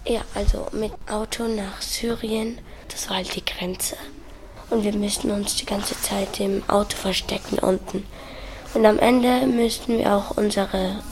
Ja, 0.06 0.22
also 0.36 0.68
mit 0.74 0.94
Auto 1.08 1.48
nach 1.48 1.82
Syrien, 1.82 2.60
das 2.88 3.10
war 3.10 3.18
halt 3.18 3.36
die 3.36 3.44
Grenze. 3.46 3.98
Und 4.70 4.84
wir 4.84 4.94
müssten 4.94 5.32
uns 5.32 5.56
die 5.56 5.66
ganze 5.66 6.00
Zeit 6.00 6.40
im 6.40 6.64
Auto 6.70 6.98
verstecken 6.98 7.60
unten. 7.60 8.06
Und 8.74 8.86
am 8.86 9.00
Ende 9.00 9.48
müssten 9.48 9.98
wir 9.98 10.14
auch 10.16 10.32
unsere 10.38 11.04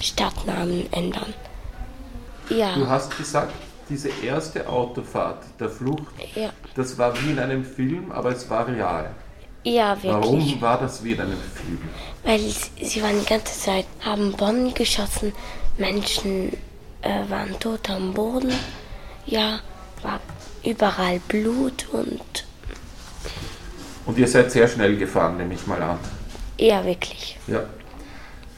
Stadtnamen 0.00 0.92
ändern. 0.92 1.34
Du 2.72 2.84
Ja, 2.84 2.86
hast 2.86 3.16
gesagt, 3.16 3.54
diese 3.88 4.08
erste 4.10 4.68
Autofahrt 4.68 5.44
der 5.58 5.70
Flucht, 5.70 6.14
ja, 6.34 6.52
das 6.74 6.98
war 6.98 7.20
wie 7.20 7.30
in 7.30 7.38
einem 7.38 7.64
Film, 7.64 8.10
aber 8.12 8.30
es 8.32 8.48
war 8.50 8.66
real. 8.66 9.14
Ja, 9.64 9.96
wirklich. 10.02 10.12
Warum 10.12 10.60
war 10.60 10.78
das 10.80 11.02
wie 11.02 11.12
in 11.12 11.20
einem 11.20 11.38
Film? 11.54 11.78
Weil 12.22 12.38
sie, 12.40 12.84
sie 12.84 13.02
waren 13.02 13.18
die 13.20 13.26
ganze 13.26 13.58
Zeit, 13.58 13.86
haben 14.00 14.32
Bomben 14.32 14.72
geschossen, 14.74 15.32
Menschen 15.78 16.52
äh, 17.02 17.28
waren 17.28 17.58
tot 17.58 17.90
am 17.90 18.14
Boden. 18.14 18.52
Ja, 19.26 19.60
war 20.02 20.20
überall 20.62 21.18
Blut 21.28 21.86
und 21.92 22.44
Und 24.06 24.18
ihr 24.18 24.28
seid 24.28 24.52
sehr 24.52 24.68
schnell 24.68 24.96
gefahren, 24.96 25.36
nehme 25.38 25.54
ich 25.54 25.66
mal 25.66 25.82
an. 25.82 25.98
ja, 26.58 26.84
wirklich. 26.84 27.38
Ja. 27.46 27.64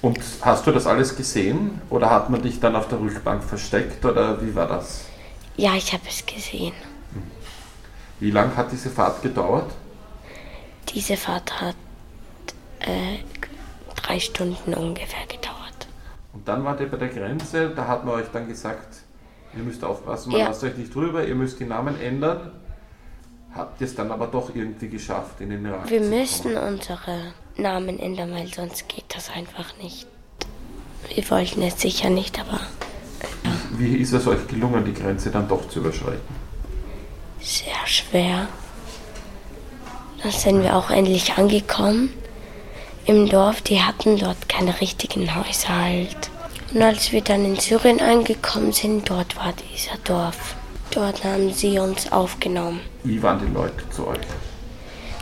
Und 0.02 0.18
hast 0.42 0.66
du 0.66 0.72
das 0.72 0.86
alles 0.86 1.16
gesehen 1.16 1.80
oder 1.90 2.10
hat 2.10 2.30
man 2.30 2.42
dich 2.42 2.60
dann 2.60 2.76
auf 2.76 2.86
der 2.88 3.00
Rückbank 3.00 3.42
versteckt 3.42 4.04
oder 4.04 4.40
wie 4.42 4.54
war 4.54 4.68
das? 4.68 5.06
Ja, 5.56 5.74
ich 5.74 5.92
habe 5.92 6.02
es 6.08 6.24
gesehen. 6.24 6.74
Wie 8.20 8.30
lang 8.30 8.54
hat 8.56 8.70
diese 8.72 8.90
Fahrt 8.90 9.22
gedauert? 9.22 9.70
Diese 10.94 11.16
Fahrt 11.16 11.60
hat 11.60 11.76
äh, 12.80 13.18
drei 14.02 14.20
Stunden 14.20 14.74
ungefähr 14.74 15.26
gedauert. 15.26 15.86
Und 16.32 16.46
dann 16.46 16.64
wart 16.64 16.80
ihr 16.80 16.90
bei 16.90 16.96
der 16.96 17.08
Grenze, 17.08 17.70
da 17.74 17.86
hat 17.86 18.04
man 18.04 18.14
euch 18.16 18.26
dann 18.32 18.48
gesagt, 18.48 18.98
Ihr 19.56 19.62
müsst 19.62 19.82
aufpassen, 19.84 20.32
man 20.32 20.40
Ja. 20.40 20.48
lasst 20.48 20.62
euch 20.64 20.76
nicht 20.76 20.94
drüber, 20.94 21.26
ihr 21.26 21.34
müsst 21.34 21.58
die 21.60 21.64
Namen 21.64 21.98
ändern. 21.98 22.52
Habt 23.54 23.80
ihr 23.80 23.86
es 23.86 23.94
dann 23.94 24.12
aber 24.12 24.26
doch 24.26 24.54
irgendwie 24.54 24.88
geschafft, 24.88 25.40
in 25.40 25.48
den 25.48 25.64
Irak 25.64 25.88
Wir 25.88 26.02
müssen 26.02 26.58
unsere 26.58 27.32
Namen 27.56 27.98
ändern, 27.98 28.32
weil 28.34 28.48
sonst 28.48 28.86
geht 28.86 29.06
das 29.14 29.30
einfach 29.30 29.74
nicht. 29.78 30.06
Wir 31.14 31.30
wollten 31.30 31.62
es 31.62 31.80
sicher 31.80 32.10
nicht, 32.10 32.38
aber 32.38 32.60
Wie 33.78 33.96
ist 33.96 34.12
es 34.12 34.26
euch 34.26 34.46
gelungen, 34.46 34.84
die 34.84 34.92
Grenze 34.92 35.30
dann 35.30 35.48
doch 35.48 35.66
zu 35.70 35.78
überschreiten? 35.78 36.36
sehr 37.40 37.86
schwer. 37.86 38.48
Dann 40.26 40.34
sind 40.34 40.64
wir 40.64 40.74
auch 40.74 40.90
endlich 40.90 41.34
angekommen 41.38 42.12
im 43.04 43.28
Dorf. 43.28 43.60
Die 43.60 43.80
hatten 43.80 44.18
dort 44.18 44.48
keine 44.48 44.80
richtigen 44.80 45.36
Häuser 45.36 45.68
halt. 45.68 46.30
Und 46.74 46.82
als 46.82 47.12
wir 47.12 47.20
dann 47.20 47.44
in 47.44 47.54
Syrien 47.54 48.00
angekommen 48.00 48.72
sind, 48.72 49.08
dort 49.08 49.36
war 49.36 49.52
dieser 49.52 49.96
Dorf. 50.02 50.56
Dort 50.90 51.22
haben 51.22 51.52
sie 51.52 51.78
uns 51.78 52.10
aufgenommen. 52.10 52.80
Wie 53.04 53.22
waren 53.22 53.38
die 53.38 53.54
Leute 53.54 53.88
zu 53.90 54.08
euch? 54.08 54.18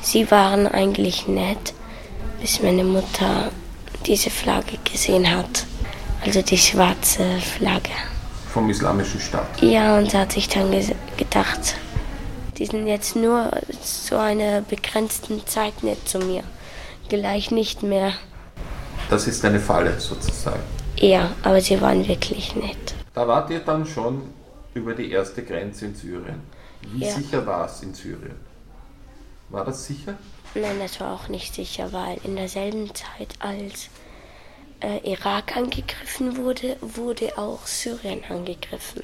Sie 0.01 0.31
waren 0.31 0.67
eigentlich 0.67 1.29
nett, 1.29 1.75
bis 2.41 2.63
meine 2.63 2.85
Mutter 2.85 3.51
diese 4.07 4.31
Flagge 4.31 4.79
gesehen 4.91 5.31
hat. 5.31 5.67
Also 6.25 6.41
die 6.41 6.57
schwarze 6.57 7.27
Flagge. 7.59 7.93
Vom 8.51 8.71
islamischen 8.71 9.21
Staat? 9.21 9.61
Ja, 9.61 9.99
und 9.99 10.13
sie 10.13 10.17
hat 10.17 10.33
sich 10.33 10.49
dann 10.49 10.71
gedacht, 11.19 11.77
die 12.59 12.67
sind 12.67 12.87
jetzt 12.87 13.17
nur 13.17 13.51
zu 13.83 14.19
einer 14.19 14.61
begrenzten 14.63 15.47
Zeit 15.47 15.83
nett 15.83 16.09
zu 16.09 16.19
mir. 16.19 16.43
Gleich 17.09 17.51
nicht 17.51 17.83
mehr. 17.83 18.13
Das 19.11 19.27
ist 19.27 19.45
eine 19.45 19.61
Falle 19.61 19.99
sozusagen. 20.01 20.63
Ja, 20.97 21.31
aber 21.43 21.61
sie 21.61 21.81
waren 21.81 22.07
wirklich 22.07 22.55
nett. 22.57 22.95
Da 23.15 23.27
wart 23.29 23.51
ihr 23.51 23.61
dann 23.61 23.87
schon 23.87 24.23
über 24.75 24.95
die 24.95 25.11
erste 25.11 25.43
Grenze 25.45 25.87
in 25.87 25.95
Syrien. 25.95 26.41
Wie 26.93 27.05
Ja. 27.05 27.13
sicher 27.15 27.47
war 27.47 27.67
es 27.67 27.83
in 27.83 27.95
Syrien? 27.95 28.37
War 29.51 29.65
das 29.65 29.87
sicher? 29.87 30.15
Nein, 30.55 30.79
das 30.81 31.01
war 31.01 31.13
auch 31.15 31.29
nicht 31.29 31.55
sicher, 31.55 31.93
weil 31.93 32.19
in 32.25 32.37
derselben 32.37 32.89
Zeit, 32.95 33.35
als 33.41 33.89
äh, 34.81 34.99
Irak 35.11 35.57
angegriffen 35.57 36.37
wurde, 36.37 36.77
wurde 36.81 37.37
auch 37.39 37.67
Syrien 37.67 38.23
angegriffen. 38.29 39.03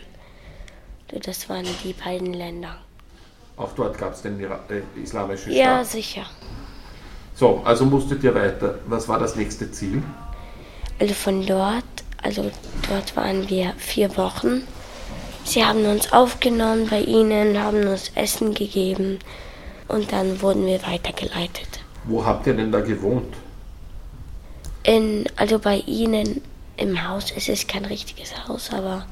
Das 1.22 1.48
waren 1.48 1.66
die 1.84 1.92
beiden 1.92 2.32
Länder. 2.34 2.76
Auch 3.60 3.72
dort 3.76 3.98
gab 3.98 4.14
es 4.14 4.22
den 4.22 4.40
äh, 4.40 4.46
islamischen 5.02 5.52
Ja, 5.52 5.84
Staat. 5.84 5.86
sicher. 5.88 6.22
So, 7.34 7.60
also 7.64 7.84
musstet 7.84 8.24
ihr 8.24 8.34
weiter. 8.34 8.78
Was 8.86 9.06
war 9.06 9.18
das 9.18 9.36
nächste 9.36 9.70
Ziel? 9.70 10.02
Also 10.98 11.12
von 11.12 11.44
dort, 11.46 11.84
also 12.22 12.50
dort 12.88 13.14
waren 13.16 13.48
wir 13.50 13.74
vier 13.76 14.16
Wochen. 14.16 14.62
Sie 15.44 15.62
haben 15.64 15.84
uns 15.84 16.10
aufgenommen 16.12 16.88
bei 16.88 17.00
ihnen, 17.02 17.62
haben 17.62 17.86
uns 17.86 18.10
Essen 18.14 18.54
gegeben 18.54 19.18
und 19.88 20.10
dann 20.12 20.40
wurden 20.40 20.64
wir 20.66 20.82
weitergeleitet. 20.82 21.80
Wo 22.04 22.24
habt 22.24 22.46
ihr 22.46 22.54
denn 22.54 22.72
da 22.72 22.80
gewohnt? 22.80 23.34
In, 24.84 25.26
also 25.36 25.58
bei 25.58 25.76
ihnen 25.86 26.40
im 26.78 27.06
Haus, 27.06 27.26
es 27.36 27.48
ist 27.50 27.68
kein 27.68 27.84
richtiges 27.84 28.32
Haus, 28.48 28.70
aber 28.72 29.04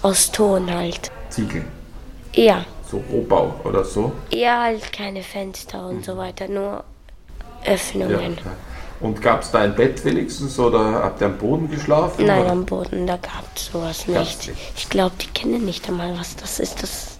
aus 0.00 0.32
Ton 0.32 0.72
halt. 0.72 1.10
Ziegel, 1.28 1.64
Ja, 2.34 2.64
so 2.90 3.02
Rohbau 3.10 3.54
oder 3.64 3.84
so? 3.84 4.12
eher 4.30 4.60
halt 4.60 4.92
keine 4.92 5.22
Fenster 5.22 5.86
und 5.88 6.04
so 6.04 6.16
weiter, 6.16 6.48
nur 6.48 6.82
Ja. 7.64 7.72
Öffnungen. 7.74 8.38
Und 9.00 9.22
gab 9.22 9.42
es 9.42 9.50
da 9.50 9.60
ein 9.60 9.74
Bett 9.74 10.04
wenigstens 10.04 10.58
oder 10.58 10.92
habt 11.02 11.20
ihr 11.22 11.26
am 11.28 11.38
Boden 11.38 11.70
geschlafen? 11.70 12.26
Nein, 12.26 12.42
oder? 12.42 12.50
am 12.52 12.66
Boden, 12.66 13.06
da 13.06 13.16
gab 13.16 13.44
es 13.56 13.66
sowas 13.66 14.06
nicht. 14.06 14.48
nicht. 14.48 14.58
Ich 14.76 14.88
glaube, 14.90 15.14
die 15.20 15.26
kennen 15.28 15.64
nicht 15.64 15.88
einmal, 15.88 16.18
was 16.18 16.36
das 16.36 16.60
ist. 16.60 16.82
Das, 16.82 17.18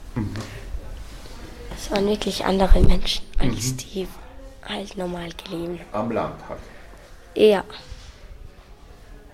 das 1.70 1.90
waren 1.90 2.06
wirklich 2.06 2.44
andere 2.44 2.80
Menschen, 2.80 3.24
als 3.38 3.76
die 3.76 4.06
halt 4.62 4.96
normal 4.98 5.30
gelebt 5.42 5.80
Am 5.92 6.10
Land 6.12 6.34
halt. 6.48 6.60
Ja, 7.34 7.64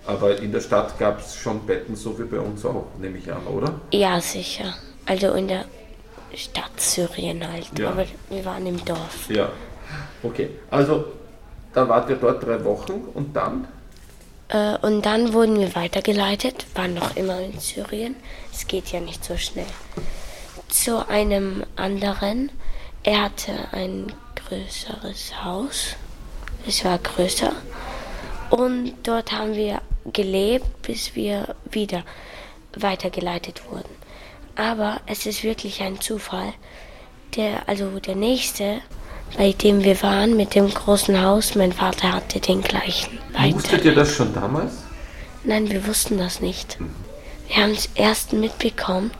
Aber 0.05 0.37
in 0.39 0.51
der 0.53 0.61
Stadt 0.61 0.97
gab 0.99 1.19
es 1.19 1.35
schon 1.35 1.65
Betten, 1.65 1.95
so 1.97 2.17
wie 2.17 2.23
bei 2.23 2.39
uns 2.39 2.63
auch, 2.65 2.85
nehme 2.99 3.17
ich 3.17 3.29
an, 3.31 3.45
oder? 3.47 3.73
ja, 3.91 4.21
sicher. 4.21 4.73
Also 5.05 5.33
in 5.33 5.47
der 5.49 5.65
Stadt 6.35 6.79
Syrien 6.79 7.47
halt. 7.47 7.77
Ja. 7.77 7.89
Aber 7.89 8.05
wir 8.29 8.45
waren 8.45 8.65
im 8.65 8.83
Dorf. 8.83 9.29
Ja. 9.29 9.49
Okay, 10.23 10.49
also 10.69 11.05
dann 11.73 11.89
wart 11.89 12.09
ihr 12.09 12.15
dort 12.15 12.45
drei 12.45 12.63
Wochen 12.63 13.03
und 13.13 13.35
dann? 13.35 13.67
Äh, 14.49 14.77
und 14.79 15.05
dann 15.05 15.33
wurden 15.33 15.59
wir 15.59 15.75
weitergeleitet, 15.75 16.65
waren 16.75 16.93
noch 16.93 17.15
immer 17.15 17.39
in 17.39 17.59
Syrien. 17.59 18.15
Es 18.51 18.67
geht 18.67 18.87
ja 18.87 18.99
nicht 18.99 19.23
so 19.23 19.37
schnell. 19.37 19.65
Zu 20.69 21.07
einem 21.07 21.63
anderen. 21.75 22.51
Er 23.03 23.23
hatte 23.23 23.53
ein 23.71 24.11
größeres 24.35 25.43
Haus. 25.43 25.95
Es 26.67 26.83
war 26.83 26.97
größer. 26.97 27.53
Und 28.49 28.93
dort 29.03 29.31
haben 29.31 29.53
wir 29.53 29.81
gelebt, 30.13 30.81
bis 30.81 31.15
wir 31.15 31.55
wieder 31.69 32.03
weitergeleitet 32.75 33.61
wurden. 33.69 34.06
Aber 34.57 34.99
es 35.05 35.25
ist 35.25 35.43
wirklich 35.43 35.81
ein 35.81 36.01
Zufall. 36.01 36.53
Der, 37.35 37.69
also 37.69 37.99
der 37.99 38.15
nächste, 38.15 38.79
bei 39.37 39.51
dem 39.51 39.83
wir 39.83 40.01
waren, 40.01 40.35
mit 40.35 40.55
dem 40.55 40.69
großen 40.69 41.21
Haus, 41.21 41.55
mein 41.55 41.71
Vater 41.71 42.13
hatte 42.13 42.39
den 42.39 42.61
gleichen. 42.61 43.19
Wusstet 43.51 43.85
ihr 43.85 43.93
das 43.93 44.15
schon 44.15 44.33
damals? 44.33 44.83
Nein, 45.43 45.69
wir 45.69 45.85
wussten 45.85 46.17
das 46.17 46.41
nicht. 46.41 46.77
Wir 47.47 47.63
haben 47.63 47.71
es 47.71 47.89
erst 47.95 48.33
mitbekommen, 48.33 49.11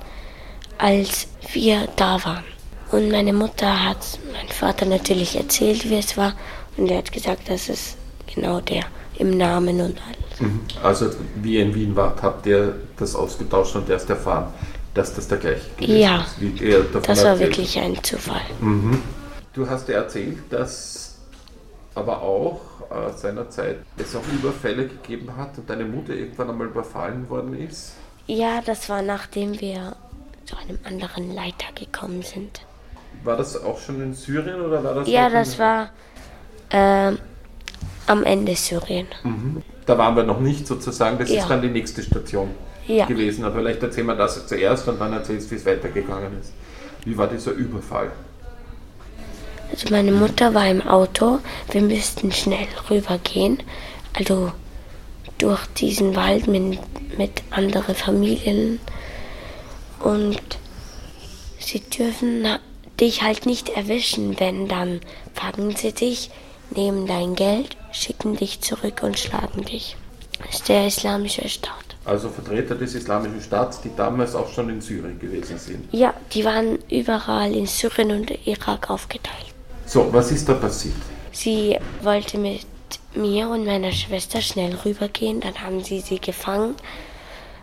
als 0.77 1.27
wir 1.53 1.87
da 1.95 2.23
waren. 2.25 2.43
Und 2.91 3.11
meine 3.11 3.33
Mutter 3.33 3.85
hat 3.85 4.19
mein 4.33 4.47
Vater 4.47 4.85
natürlich 4.85 5.35
erzählt, 5.35 5.89
wie 5.89 5.97
es 5.97 6.17
war. 6.17 6.33
Und 6.77 6.89
er 6.89 6.97
hat 6.99 7.11
gesagt, 7.11 7.49
das 7.49 7.69
ist 7.69 7.97
genau 8.33 8.59
der 8.61 8.83
im 9.17 9.37
Namen 9.37 9.81
und 9.81 9.97
alles. 10.07 10.51
Also 10.83 11.09
wie 11.35 11.55
ihr 11.55 11.63
in 11.63 11.75
Wien 11.75 11.95
wart, 11.95 12.21
habt 12.21 12.45
ihr 12.45 12.75
das 12.97 13.15
ausgetauscht 13.15 13.75
und 13.75 13.89
erst 13.89 14.09
erfahren, 14.09 14.53
dass 14.97 15.13
das 15.13 15.27
der 15.27 15.37
gleiche 15.37 15.61
gewesen 15.77 15.97
Ja, 15.99 16.21
ist. 16.21 16.41
Wie 16.41 16.49
ihr 16.65 16.83
davon 16.83 17.01
Das 17.03 17.23
war 17.23 17.31
erzählt. 17.31 17.49
wirklich 17.51 17.79
ein 17.79 18.03
Zufall. 18.03 18.41
Du 19.53 19.69
hast 19.69 19.87
ja 19.89 19.95
erzählt, 19.95 20.37
dass 20.49 21.15
aber 21.95 22.21
auch 22.21 22.59
äh, 22.91 23.17
seinerzeit 23.17 23.77
es 23.97 24.15
auch 24.15 24.21
Überfälle 24.33 24.87
gegeben 24.87 25.35
hat 25.35 25.57
und 25.57 25.69
deine 25.69 25.85
Mutter 25.85 26.13
irgendwann 26.13 26.49
einmal 26.49 26.67
überfallen 26.67 27.29
worden 27.29 27.57
ist. 27.59 27.93
Ja, 28.27 28.61
das 28.65 28.89
war 28.89 29.01
nachdem 29.01 29.59
wir 29.61 29.95
zu 30.45 30.55
einem 30.57 30.77
anderen 30.83 31.33
Leiter 31.33 31.67
gekommen 31.75 32.21
sind. 32.21 32.61
War 33.23 33.35
das 33.37 33.61
auch 33.61 33.79
schon 33.79 34.01
in 34.01 34.13
Syrien 34.13 34.61
oder 34.61 34.83
war 34.83 34.93
das 34.95 35.07
Ja, 35.09 35.29
das 35.29 35.57
war 35.57 35.89
ähm, 36.69 37.17
am 38.05 38.23
Ende 38.23 38.55
Syrien. 38.55 39.07
Da 39.85 39.97
waren 39.97 40.15
wir 40.15 40.23
noch 40.23 40.39
nicht 40.39 40.67
sozusagen, 40.67 41.17
das 41.17 41.29
Ja. 41.29 41.41
ist 41.41 41.49
dann 41.49 41.61
die 41.61 41.69
nächste 41.69 42.03
Station 42.03 42.51
Ja. 42.87 43.05
gewesen. 43.05 43.43
Aber 43.43 43.55
vielleicht 43.55 43.83
erzählen 43.83 44.07
wir 44.07 44.15
das 44.15 44.47
zuerst 44.47 44.87
und 44.87 44.99
dann 44.99 45.13
erzählst 45.13 45.47
du, 45.47 45.51
wie 45.51 45.59
es 45.59 45.65
weitergegangen 45.65 46.39
ist. 46.39 46.53
Wie 47.05 47.17
war 47.17 47.27
dieser 47.27 47.51
Überfall? 47.51 48.11
Also 49.71 49.89
meine 49.89 50.11
Mutter 50.11 50.53
war 50.53 50.69
im 50.69 50.81
Auto. 50.81 51.39
Wir 51.71 51.81
müssten 51.81 52.31
schnell 52.31 52.67
rübergehen. 52.89 53.61
Also 54.13 54.51
durch 55.37 55.65
diesen 55.77 56.15
Wald 56.15 56.47
mit, 56.47 56.79
mit 57.17 57.43
anderen 57.51 57.95
Familien. 57.95 58.79
Und 59.99 60.39
sie 61.59 61.81
dürfen 61.81 62.47
dich 62.99 63.21
halt 63.21 63.45
nicht 63.45 63.69
erwischen, 63.69 64.39
wenn 64.39 64.67
dann 64.67 65.01
fangen 65.33 65.75
sie 65.75 65.91
dich, 65.91 66.31
nehmen 66.71 67.07
dein 67.07 67.35
Geld, 67.35 67.77
schicken 67.91 68.35
dich 68.35 68.61
zurück 68.61 69.03
und 69.03 69.19
schlagen 69.19 69.63
dich. 69.65 69.95
Das 70.39 70.55
ist 70.55 70.69
der 70.69 70.87
islamische 70.87 71.47
Staat. 71.47 71.86
Also 72.07 72.29
Vertreter 72.29 72.75
des 72.75 72.95
Islamischen 72.95 73.41
Staats, 73.41 73.81
die 73.81 73.91
damals 73.93 74.33
auch 74.33 74.49
schon 74.49 74.69
in 74.69 74.79
Syrien 74.79 75.19
gewesen 75.19 75.57
sind. 75.57 75.93
Ja, 75.93 76.13
die 76.31 76.45
waren 76.45 76.79
überall 76.89 77.53
in 77.53 77.65
Syrien 77.65 78.11
und 78.11 78.31
Irak 78.47 78.89
aufgeteilt. 78.89 79.53
So, 79.85 80.07
was 80.13 80.31
ist 80.31 80.47
da 80.47 80.53
passiert? 80.53 80.95
Sie 81.33 81.77
wollte 82.01 82.37
mit 82.37 82.65
mir 83.13 83.49
und 83.49 83.65
meiner 83.65 83.91
Schwester 83.91 84.39
schnell 84.39 84.73
rübergehen. 84.85 85.41
Dann 85.41 85.61
haben 85.61 85.83
sie 85.83 85.99
sie 85.99 86.19
gefangen, 86.19 86.75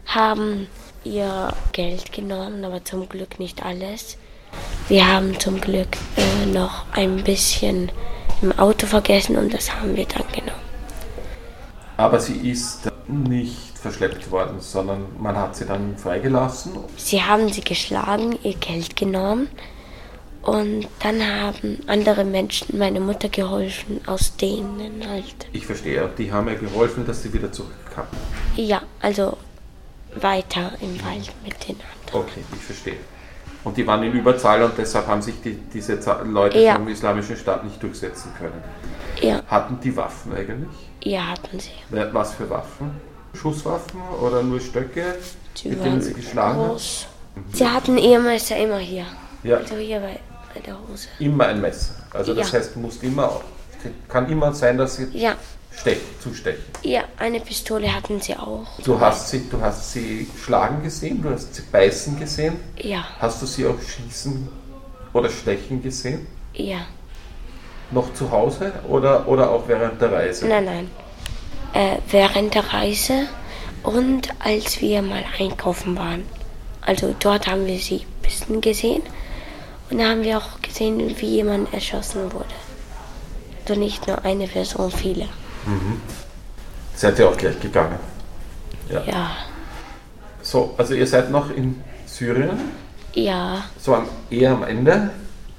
haben 0.05 0.67
ihr 1.05 1.55
Geld 1.73 2.13
genommen, 2.13 2.67
aber 2.67 2.85
zum 2.85 3.09
Glück 3.09 3.39
nicht 3.39 3.65
alles. 3.65 4.19
Wir 4.89 5.11
haben 5.11 5.41
zum 5.41 5.59
Glück 5.59 5.97
äh, 6.17 6.47
noch 6.53 6.85
ein 6.93 7.25
bisschen 7.25 7.91
im 8.43 8.53
Auto 8.59 8.87
vergessen 8.87 9.37
und 9.37 9.55
das 9.55 9.75
haben 9.75 9.97
wir 9.97 10.05
dann 10.05 10.31
genommen. 10.33 10.61
Aber 11.97 12.21
sie 12.21 12.51
ist 12.51 12.91
nicht 13.09 13.74
verschleppt 13.85 14.31
worden, 14.31 14.61
sondern 14.61 15.05
man 15.21 15.37
hat 15.37 15.55
sie 15.57 15.67
dann 15.67 15.99
freigelassen. 15.99 16.73
Sie 16.97 17.23
haben 17.23 17.53
sie 17.53 17.61
geschlagen, 17.61 18.39
ihr 18.43 18.55
Geld 18.55 18.97
genommen 18.97 19.49
und 20.41 20.89
dann 21.01 21.21
haben 21.21 21.81
andere 21.87 22.25
Menschen 22.25 22.79
meine 22.79 23.01
Mutter 23.01 23.29
geholfen, 23.29 24.01
aus 24.07 24.37
denen 24.37 25.07
halt. 25.07 25.39
Ich 25.53 25.67
verstehe, 25.67 26.09
die 26.17 26.33
haben 26.33 26.49
ihr 26.49 26.55
geholfen, 26.55 27.07
dass 27.07 27.23
sie 27.23 27.33
wieder 27.35 27.53
zurückkam. 27.53 28.07
Ja, 28.57 28.81
also 29.03 29.37
weiter 30.19 30.73
im 30.81 30.95
Wald 31.05 31.31
mit 31.45 31.69
den 31.69 31.77
anderen. 31.77 32.27
Okay, 32.27 32.41
ich 32.55 32.63
verstehe. 32.63 32.97
Und 33.65 33.77
die 33.77 33.87
waren 33.87 34.03
in 34.03 34.13
Überzahl 34.13 34.63
und 34.63 34.79
deshalb 34.79 35.07
haben 35.07 35.21
sich 35.21 35.41
die, 35.43 35.59
diese 35.75 35.99
Leute 36.25 36.59
ja. 36.59 36.75
vom 36.77 36.89
Islamischen 36.89 37.37
Staat 37.37 37.65
nicht 37.65 37.83
durchsetzen 37.83 38.33
können. 38.39 38.63
Ja. 39.21 39.43
Hatten 39.47 39.79
die 39.81 39.95
Waffen 39.95 40.35
eigentlich? 40.35 40.77
Ja, 41.03 41.27
hatten 41.29 41.61
sie. 41.61 41.73
Was 42.13 42.35
für 42.35 42.49
Waffen? 42.49 43.14
Schusswaffen 43.35 44.01
oder 44.23 44.43
nur 44.43 44.61
Stöcke, 44.61 45.17
die 45.57 45.69
mit 45.71 45.85
denen 45.85 46.01
sie 46.03 46.13
geschlagen 46.15 46.59
haben? 46.61 46.79
Sie 47.53 47.67
hatten 47.67 47.99
ihr 47.99 48.21
Messer 48.21 48.57
immer 48.57 48.79
hier. 48.79 49.05
Ja. 49.43 49.59
Also 49.59 49.77
hier 49.77 50.01
bei, 50.01 50.19
bei 50.55 50.61
der 50.61 50.77
Hose. 50.89 51.09
Immer 51.19 51.47
ein 51.49 51.61
Messer. 51.61 51.95
Also 52.13 52.33
das 52.35 52.53
Ja. 52.53 52.59
heißt, 52.59 52.77
muss 52.77 52.99
immer, 53.03 53.41
kann 54.09 54.31
immer 54.31 54.53
sein, 54.55 54.79
dass 54.79 54.97
sie 54.97 55.09
Ja. 55.13 55.35
stechen, 55.77 56.03
zustechen. 56.21 56.63
Ja, 56.83 57.03
eine 57.19 57.41
Pistole 57.41 57.93
hatten 57.93 58.21
sie 58.21 58.37
auch. 58.37 58.67
Du 58.85 58.99
hast, 59.01 59.29
sie, 59.31 59.49
du 59.51 59.61
hast 59.61 59.93
sie 59.93 60.29
schlagen 60.43 60.83
gesehen, 60.83 61.21
du 61.21 61.31
hast 61.31 61.55
sie 61.55 61.63
beißen 61.63 62.19
gesehen. 62.19 62.57
Ja, 62.79 63.05
Hast 63.19 63.43
du 63.43 63.47
sie 63.47 63.67
auch 63.67 63.81
schießen 63.81 64.49
oder 65.13 65.29
stechen 65.29 65.83
gesehen? 65.83 66.27
ja. 66.55 66.79
Noch 67.91 68.13
zu 68.15 68.31
Hause 68.31 68.73
oder, 68.89 69.29
oder 69.29 69.51
auch 69.51 69.69
während 69.69 70.01
der 70.01 70.11
Reise? 70.11 70.47
Nein, 70.47 70.65
nein. 70.65 70.91
Äh, 71.75 71.99
während 72.11 72.55
der 72.55 72.73
Reise 72.73 73.27
und 73.83 74.29
als 74.39 74.81
wir 74.81 75.03
mal 75.03 75.25
einkaufen 75.39 75.97
waren. 75.99 76.23
Also 76.81 77.15
dort 77.19 77.47
haben 77.49 77.67
wir 77.67 77.79
sie 77.79 77.97
ein 78.03 78.23
bisschen 78.23 78.61
gesehen. 78.61 79.03
Und 79.91 79.99
da 79.99 80.11
haben 80.11 80.23
wir 80.23 80.39
auch 80.39 80.63
gesehen, 80.63 81.15
wie 81.19 81.27
jemand 81.27 81.73
erschossen 81.75 82.33
wurde. 82.33 82.55
Also 83.67 83.81
nicht 83.81 84.07
nur 84.07 84.25
eine 84.25 84.47
Person, 84.47 84.91
viele. 84.91 85.29
Seid 86.95 87.19
ihr 87.19 87.29
auch 87.29 87.37
gleich 87.37 87.59
gegangen? 87.61 87.99
Ja, 88.89 89.03
So, 90.43 90.75
also 90.77 90.95
ihr 90.95 91.07
seid 91.07 91.31
noch 91.31 91.51
in 91.51 91.83
Syrien, 92.07 92.59
ja, 93.15 93.65
so 93.81 93.95
am, 93.95 94.07
eher 94.31 94.53
am 94.53 94.63
Ende. 94.63 95.11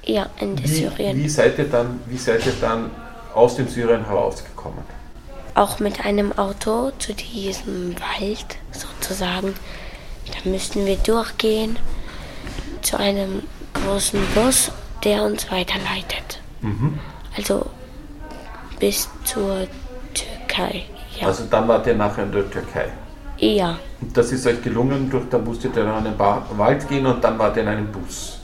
ja, 0.04 0.26
Ende 0.38 0.62
Wie, 0.62 0.68
Syrien. 0.68 1.16
wie, 1.16 1.28
seid 1.28 1.58
ihr 1.58 1.64
dann, 1.68 2.00
wie 2.06 2.16
seid 2.16 2.46
ihr 2.46 2.54
dann 2.60 2.90
aus 3.34 3.56
dem 3.56 3.68
Syrien 3.68 4.06
herausgekommen? 4.06 4.95
Auch 5.56 5.80
mit 5.80 6.04
einem 6.04 6.36
Auto 6.38 6.92
zu 6.98 7.14
diesem 7.14 7.96
Wald 7.98 8.46
sozusagen. 8.72 9.54
Da 10.26 10.50
müssten 10.50 10.84
wir 10.84 10.96
durchgehen 10.98 11.78
zu 12.82 12.98
einem 12.98 13.42
großen 13.72 14.20
Bus, 14.34 14.70
der 15.02 15.22
uns 15.24 15.50
weiterleitet. 15.50 16.40
Also 17.36 17.66
bis 18.78 19.08
zur 19.24 19.66
Türkei. 20.12 20.84
Ja. 21.18 21.28
Also 21.28 21.44
dann 21.50 21.66
wart 21.68 21.86
ihr 21.86 21.94
nachher 21.94 22.24
in 22.24 22.32
der 22.32 22.50
Türkei. 22.50 22.88
ja, 23.38 23.78
Und 24.00 24.14
das 24.16 24.32
ist 24.32 24.46
euch 24.46 24.62
gelungen, 24.62 25.08
durch, 25.08 25.24
da 25.30 25.38
musstet 25.38 25.74
ihr 25.76 25.84
dann 25.84 26.04
in 26.04 26.16
ba 26.16 26.44
Wald 26.56 26.86
gehen 26.88 27.06
und 27.06 27.24
dann 27.24 27.38
wart 27.38 27.56
ihr 27.56 27.62
in 27.62 27.68
einem 27.68 27.90
Bus. 27.90 28.40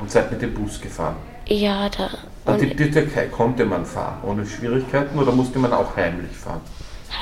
Und 0.00 0.10
seid 0.10 0.30
mit 0.32 0.42
dem 0.42 0.52
Bus 0.52 0.80
gefahren. 0.80 1.16
Ja, 1.48 1.88
da. 1.88 2.10
Und 2.44 2.60
die, 2.60 2.70
Und 2.70 2.78
die 2.80 2.90
Türkei 2.90 3.26
konnte 3.26 3.64
man 3.64 3.84
fahren, 3.86 4.18
ohne 4.24 4.46
Schwierigkeiten, 4.46 5.18
oder 5.18 5.32
musste 5.32 5.58
man 5.58 5.72
auch 5.72 5.96
heimlich 5.96 6.36
fahren? 6.36 6.60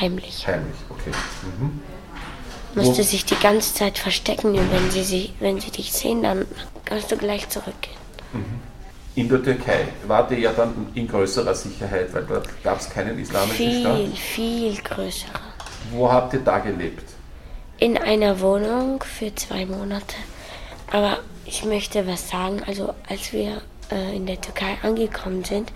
heimlich. 0.00 0.46
Heimlich, 0.46 0.74
okay. 0.90 1.10
Mhm. 1.60 1.80
Musste 2.74 2.98
Wo- 2.98 3.02
sich 3.06 3.24
die 3.24 3.36
ganze 3.36 3.72
Zeit 3.74 3.96
verstecken 3.98 4.58
und 4.58 4.72
wenn 4.72 4.90
sie, 4.90 5.04
sie, 5.04 5.32
wenn 5.38 5.60
sie 5.60 5.70
dich 5.70 5.92
sehen, 5.92 6.22
dann 6.22 6.44
kannst 6.84 7.12
du 7.12 7.16
gleich 7.16 7.48
zurückgehen. 7.48 7.94
In 9.14 9.28
der 9.28 9.40
Türkei 9.42 9.86
wart 10.08 10.32
ihr 10.32 10.40
ja 10.40 10.52
dann 10.52 10.88
in 10.94 11.06
größerer 11.06 11.54
Sicherheit, 11.54 12.12
weil 12.12 12.24
dort 12.24 12.48
gab 12.64 12.80
es 12.80 12.90
keinen 12.90 13.16
islamischen 13.20 13.80
Staat. 13.80 13.96
Viel, 13.98 14.16
viel 14.16 14.82
größere. 14.82 15.30
Wo 15.92 16.10
habt 16.10 16.32
ihr 16.34 16.40
da 16.40 16.58
gelebt? 16.58 17.10
in 17.78 17.98
einer 17.98 18.40
Wohnung 18.40 19.02
für 19.02 19.34
zwei 19.34 19.66
Monate. 19.66 20.14
Aber 20.92 21.18
ich 21.44 21.64
möchte 21.64 22.06
was 22.06 22.30
sagen. 22.30 22.62
Also 22.66 22.94
als 23.08 23.32
wir 23.32 23.60
äh, 23.90 24.16
in 24.16 24.26
der 24.26 24.40
Türkei 24.40 24.76
angekommen 24.82 25.44
sind, 25.44 25.72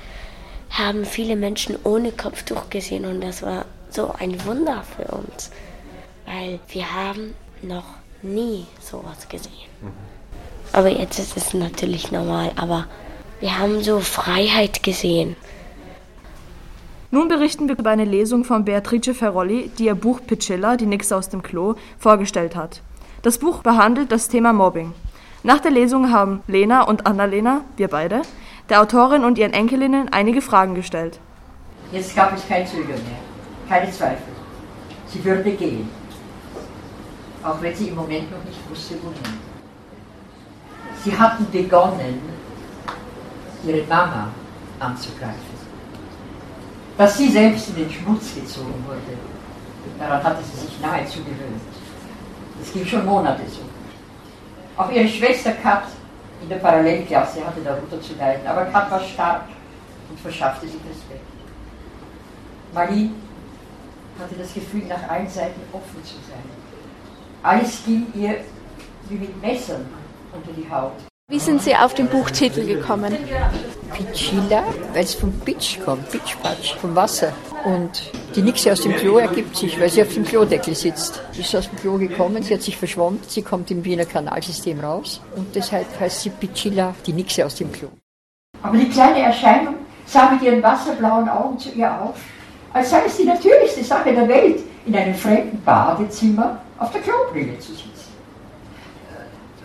haben 0.71 1.05
viele 1.05 1.37
Menschen 1.37 1.77
ohne 1.85 2.13
Kopftuch 2.13 2.71
gesehen 2.71 3.05
und 3.05 3.21
das 3.21 3.43
war 3.43 3.65
so 3.91 4.13
ein 4.19 4.45
Wunder 4.45 4.85
für 4.97 5.15
uns, 5.17 5.51
weil 6.27 6.61
wir 6.69 6.95
haben 6.95 7.35
noch 7.63 7.85
nie 8.23 8.67
sowas 8.81 9.29
gesehen. 9.29 9.69
Aber 10.73 10.89
jetzt 10.89 11.19
ist 11.19 11.37
es 11.37 11.55
natürlich 11.55 12.13
normal, 12.13 12.53
aber 12.57 12.87
wir 13.41 13.59
haben 13.59 13.83
so 13.83 14.01
Freiheit 14.01 14.83
gesehen. 14.83 15.37
Nun 17.11 17.29
berichten 17.29 17.69
wir 17.69 17.79
über 17.79 17.91
eine 17.91 18.05
Lesung 18.05 18.45
von 18.45 18.67
Beatrice 18.67 19.15
Ferrolli, 19.15 19.71
die 19.79 19.87
ihr 19.87 19.95
Buch 19.95 20.21
Piccilla, 20.27 20.77
die 20.77 20.85
Nixe 20.85 21.17
aus 21.17 21.31
dem 21.31 21.43
Klo, 21.43 21.75
vorgestellt 21.99 22.55
hat. 22.55 22.83
Das 23.23 23.39
Buch 23.39 23.63
behandelt 23.63 24.13
das 24.13 24.29
Thema 24.29 24.53
Mobbing. 24.53 24.93
Nach 25.45 25.61
der 25.61 25.71
Lesung 25.71 26.11
haben 26.11 26.43
Lena 26.49 26.83
und 26.83 27.07
Annalena, 27.07 27.61
wir 27.77 27.87
beide, 27.89 28.23
der 28.69 28.83
Autorin 28.83 29.25
und 29.25 29.39
ihren 29.39 29.53
Enkelinnen 29.53 30.09
einige 30.13 30.43
Fragen 30.43 30.75
gestellt. 30.75 31.21
Jetzt 31.93 32.17
gab 32.17 32.37
es 32.37 32.47
kein 32.49 32.67
Zögern 32.67 32.89
mehr, 32.89 33.21
keine 33.69 33.91
Zweifel. 33.93 34.33
Sie 35.07 35.25
würde 35.25 35.53
gehen, 35.53 35.89
auch 37.45 37.63
wenn 37.63 37.75
sie 37.75 37.89
im 37.89 37.95
Moment 37.95 38.31
noch 38.33 38.45
nicht 38.45 38.59
wusste, 38.69 38.97
wohin. 39.01 39.39
Sie 41.05 41.17
hatten 41.17 41.47
begonnen, 41.53 42.21
ihre 43.65 43.87
Mama 43.87 44.29
anzugreifen. 44.81 45.59
Dass 46.97 47.17
sie 47.17 47.31
selbst 47.31 47.69
in 47.69 47.77
den 47.77 47.91
Schmutz 47.91 48.35
gezogen 48.35 48.85
wurde, 48.85 49.17
daran 50.01 50.23
hatte 50.23 50.43
sie 50.43 50.67
sich 50.67 50.81
nahezu 50.81 51.21
gewöhnt. 51.21 51.63
Das 52.59 52.73
ging 52.73 52.85
schon 52.85 53.07
Monate 53.07 53.43
so. 53.49 53.61
Auch 54.79 54.91
ihre 54.93 55.09
Schwester 55.09 55.51
Kat 55.53 55.83
in 56.41 56.49
der 56.49 56.57
Parallelklasse 56.57 57.45
hatte 57.45 57.61
darunter 57.63 58.01
zu 58.01 58.15
leiden, 58.15 58.47
aber 58.47 58.67
Kat 58.67 58.89
war 58.93 59.01
stark 59.01 59.43
und 60.09 60.21
verschaffte 60.21 60.67
sich 60.67 60.77
Respekt. 60.89 61.27
Marie 62.73 63.11
hatte 64.21 64.37
das 64.37 64.55
Gefühl, 64.55 64.85
nach 64.85 65.09
allen 65.09 65.29
Seiten 65.29 65.61
offen 65.73 66.05
zu 66.05 66.15
sein. 66.29 66.45
Alles 67.43 67.83
ging 67.85 68.07
ihr 68.15 68.37
wie 69.09 69.17
mit 69.17 69.43
Messern 69.43 69.85
unter 70.33 70.53
die 70.53 70.71
Haut. 70.71 70.93
Wie 71.29 71.41
sind 71.41 71.61
Sie 71.61 71.75
auf 71.75 71.95
den 71.95 72.07
Buchtitel 72.07 72.65
gekommen? 72.65 73.17
Pichilla, 73.93 74.65
weil 74.93 75.05
es 75.05 75.15
vom 75.15 75.33
Pitch 75.41 75.79
kommt, 75.85 76.11
Pitchpatsch, 76.11 76.77
vom 76.81 76.95
Wasser. 76.95 77.33
Und 77.65 78.11
die 78.35 78.43
Nixe 78.43 78.73
aus 78.73 78.83
dem 78.83 78.95
Klo 78.95 79.19
ergibt 79.19 79.57
sich, 79.57 79.79
weil 79.81 79.91
sie 79.91 80.03
auf 80.03 80.15
dem 80.15 80.25
Klodeckel 80.25 80.75
sitzt. 80.75 81.23
Sie 81.33 81.41
ist 81.41 81.55
aus 81.57 81.69
dem 81.69 81.79
Klo 81.79 81.99
gekommen, 81.99 82.43
sie 82.43 82.55
hat 82.55 82.63
sich 82.63 82.77
verschwommen, 82.77 83.21
sie 83.27 83.43
kommt 83.43 83.71
im 83.71 83.85
Wiener 83.85 84.05
Kanalsystem 84.05 84.81
raus 84.81 85.21
und 85.37 85.55
deshalb 85.55 85.87
heißt 85.99 86.23
sie 86.23 86.31
Pichilla, 86.31 86.95
die 87.07 87.13
Nixe 87.13 87.45
aus 87.45 87.57
dem 87.57 87.73
Klo. 87.73 87.89
Aber 88.63 88.77
die 88.77 88.89
kleine 88.89 89.21
Erscheinung 89.21 89.75
sah 90.07 90.31
mit 90.31 90.43
ihren 90.43 90.63
wasserblauen 90.63 91.29
Augen 91.29 91.59
zu 91.59 91.71
ihr 91.71 91.91
auf, 92.01 92.17
als 92.73 92.91
sei 92.91 93.03
es 93.07 93.17
die 93.17 93.25
natürlichste 93.25 93.85
Sache 93.85 94.13
der 94.13 94.29
Welt, 94.29 94.61
in 94.87 94.97
einem 94.97 95.15
fremden 95.15 95.63
Badezimmer 95.63 96.61
auf 96.79 96.91
der 96.93 97.01
Klobrille 97.03 97.59
zu 97.59 97.73
sitzen. 97.73 97.89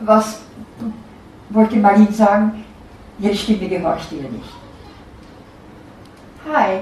Was 0.02 0.42
wollte 1.50 1.78
Marlene 1.78 2.12
sagen? 2.12 2.63
Ihre 3.20 3.36
Stimme 3.36 3.68
gehorchte 3.68 4.16
ihr 4.16 4.30
nicht. 4.30 4.50
Hi, 6.52 6.80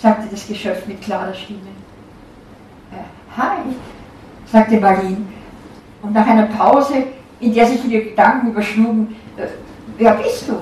sagte 0.00 0.28
das 0.30 0.46
Geschöpf 0.46 0.86
mit 0.86 1.00
klarer 1.00 1.32
Stimme. 1.32 1.60
Äh, 2.92 3.36
Hi, 3.36 3.58
sagte 4.46 4.78
Marlene. 4.78 5.26
Und 6.02 6.12
nach 6.12 6.26
einer 6.26 6.46
Pause, 6.46 7.04
in 7.40 7.54
der 7.54 7.66
sich 7.66 7.84
ihre 7.84 8.04
Gedanken 8.04 8.48
überschlugen, 8.48 9.16
äh, 9.36 9.46
wer 9.96 10.14
bist 10.14 10.48
du? 10.48 10.60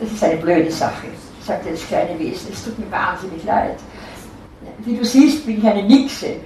Das 0.00 0.10
ist 0.10 0.24
eine 0.24 0.36
blöde 0.36 0.70
Sache, 0.70 1.08
sagte 1.44 1.70
das 1.70 1.86
kleine 1.86 2.18
Wesen. 2.18 2.50
Es 2.52 2.64
tut 2.64 2.78
mir 2.78 2.90
wahnsinnig 2.90 3.44
leid. 3.44 3.78
Wie 4.78 4.96
du 4.96 5.04
siehst, 5.04 5.44
bin 5.44 5.58
ich 5.58 5.66
eine 5.66 5.82
Nixe. 5.82 6.36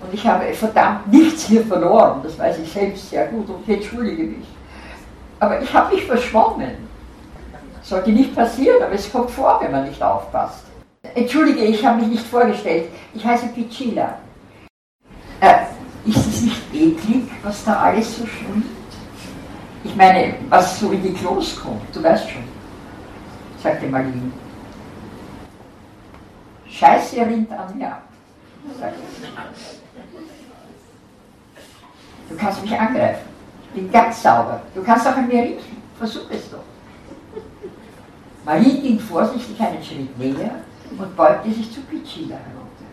Und 0.00 0.14
ich 0.14 0.26
habe 0.26 0.52
verdammt 0.54 1.12
nichts 1.12 1.46
hier 1.46 1.64
verloren. 1.64 2.20
Das 2.22 2.38
weiß 2.38 2.58
ich 2.58 2.72
selbst 2.72 3.10
sehr 3.10 3.26
gut 3.26 3.48
und 3.48 3.62
ich 3.66 3.76
entschuldige 3.76 4.22
mich. 4.24 4.46
Aber 5.40 5.62
ich 5.62 5.72
habe 5.72 5.94
mich 5.94 6.04
verschwommen. 6.04 6.88
Sollte 7.82 8.10
nicht 8.10 8.34
passieren, 8.34 8.82
aber 8.82 8.92
es 8.92 9.10
kommt 9.10 9.30
vor, 9.30 9.58
wenn 9.60 9.70
man 9.70 9.88
nicht 9.88 10.02
aufpasst. 10.02 10.64
Entschuldige, 11.14 11.64
ich 11.64 11.84
habe 11.84 12.00
mich 12.00 12.08
nicht 12.08 12.26
vorgestellt. 12.26 12.88
Ich 13.14 13.24
heiße 13.24 13.48
Pichila. 13.48 14.18
Äh, 15.40 15.54
ist 16.04 16.26
es 16.26 16.42
nicht 16.42 16.74
eklig, 16.74 17.30
was 17.42 17.64
da 17.64 17.80
alles 17.80 18.16
so 18.16 18.26
schwimmt? 18.26 18.66
Ich 19.84 19.94
meine, 19.94 20.34
was 20.48 20.80
so 20.80 20.90
in 20.90 21.02
die 21.02 21.12
Klos 21.12 21.58
kommt, 21.60 21.94
du 21.94 22.02
weißt 22.02 22.28
schon, 22.28 22.42
sagte 23.62 23.86
Marlene. 23.86 24.32
Scheiße 26.66 27.16
rinnt 27.20 27.50
an 27.52 27.78
mir 27.78 27.88
ab, 27.88 28.02
sagte 28.78 28.98
sie. 29.20 29.26
Du 32.28 32.36
kannst 32.36 32.62
mich 32.62 32.78
angreifen. 32.78 33.37
Bin 33.74 33.90
ganz 33.90 34.22
sauber. 34.22 34.62
Du 34.74 34.82
kannst 34.82 35.06
auch 35.06 35.16
an 35.16 35.28
mir 35.28 35.42
riechen. 35.42 35.82
Versuch 35.98 36.30
es 36.30 36.50
doch. 36.50 36.64
Marie 38.44 38.80
ging 38.80 38.98
vorsichtig 38.98 39.60
einen 39.60 39.82
Schritt 39.82 40.18
näher 40.18 40.62
und 40.90 41.16
beugte 41.16 41.52
sich 41.52 41.72
zu 41.72 41.80
Pichila 41.82 42.36
herunter. 42.36 42.88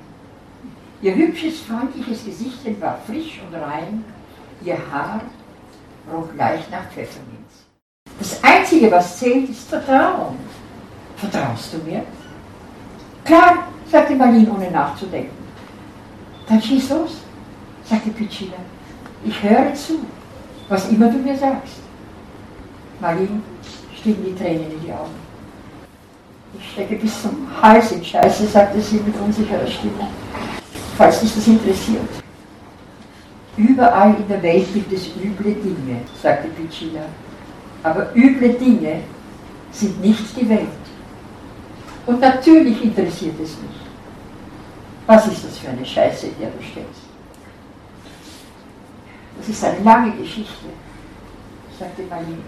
Ihr 1.02 1.16
hübsches, 1.16 1.62
freundliches 1.62 2.26
Gesichtchen 2.26 2.82
war 2.82 3.00
frisch 3.06 3.42
und 3.48 3.56
rein, 3.56 4.04
ihr 4.64 4.78
Haar 4.92 5.22
roch 6.12 6.28
leicht 6.36 6.70
nach 6.72 6.86
Pfefferminz. 6.90 7.66
Das 8.20 8.44
Einzige, 8.44 8.92
was 8.92 9.18
zählt, 9.18 9.50
ist 9.50 9.70
Vertrauen. 9.70 10.38
Vertraust 11.18 11.74
du 11.74 11.78
mir? 11.90 12.04
Klar, 13.24 13.68
sagte 13.90 14.16
Marlene 14.16 14.52
ohne 14.52 14.70
nachzudenken. 14.72 15.38
Dann 16.48 16.62
schieß 16.62 16.90
los, 16.90 17.22
sagte 17.86 18.10
Piccina. 18.10 18.58
Ich 19.24 19.42
höre 19.42 19.74
zu, 19.74 20.00
was 20.70 20.90
immer 20.90 21.10
du 21.10 21.18
mir 21.18 21.38
sagst. 21.38 21.76
Marlene 23.00 23.42
stiegen 23.96 24.24
die 24.26 24.36
Tränen 24.36 24.72
in 24.72 24.82
die 24.82 24.92
Augen. 24.92 25.26
Ich 26.58 26.72
stecke 26.72 26.96
bis 26.96 27.22
zum 27.22 27.48
Hals 27.62 27.92
in 27.92 28.04
Scheiße, 28.04 28.48
sagte 28.48 28.82
sie 28.82 28.98
mit 28.98 29.16
unsicherer 29.20 29.68
Stimme, 29.68 30.08
falls 30.98 31.20
dich 31.20 31.36
das 31.36 31.48
interessiert. 31.48 32.10
Überall 33.58 34.16
in 34.16 34.28
der 34.28 34.42
Welt 34.42 34.74
gibt 34.74 34.92
es 34.92 35.08
üble 35.08 35.54
Dinge, 35.54 36.02
sagte 36.22 36.50
Piccina. 36.50 37.06
Aber 37.84 38.14
üble 38.16 38.54
Dinge 38.54 39.02
sind 39.72 40.02
nicht 40.02 40.36
die 40.40 40.50
Welt. 40.50 40.68
Und 42.06 42.20
natürlich 42.20 42.84
interessiert 42.84 43.36
es 43.42 43.52
mich. 43.62 43.82
Was 45.08 45.28
ist 45.28 45.46
das 45.46 45.58
für 45.58 45.70
eine 45.70 45.86
Scheiße, 45.86 46.28
in 46.28 46.40
der 46.40 46.50
du 46.50 46.64
steckst? 46.64 47.15
Das 49.48 49.56
ist 49.56 49.64
eine 49.64 49.80
lange 49.84 50.12
Geschichte, 50.14 50.66
sagte 51.78 52.02
Marlene. 52.04 52.42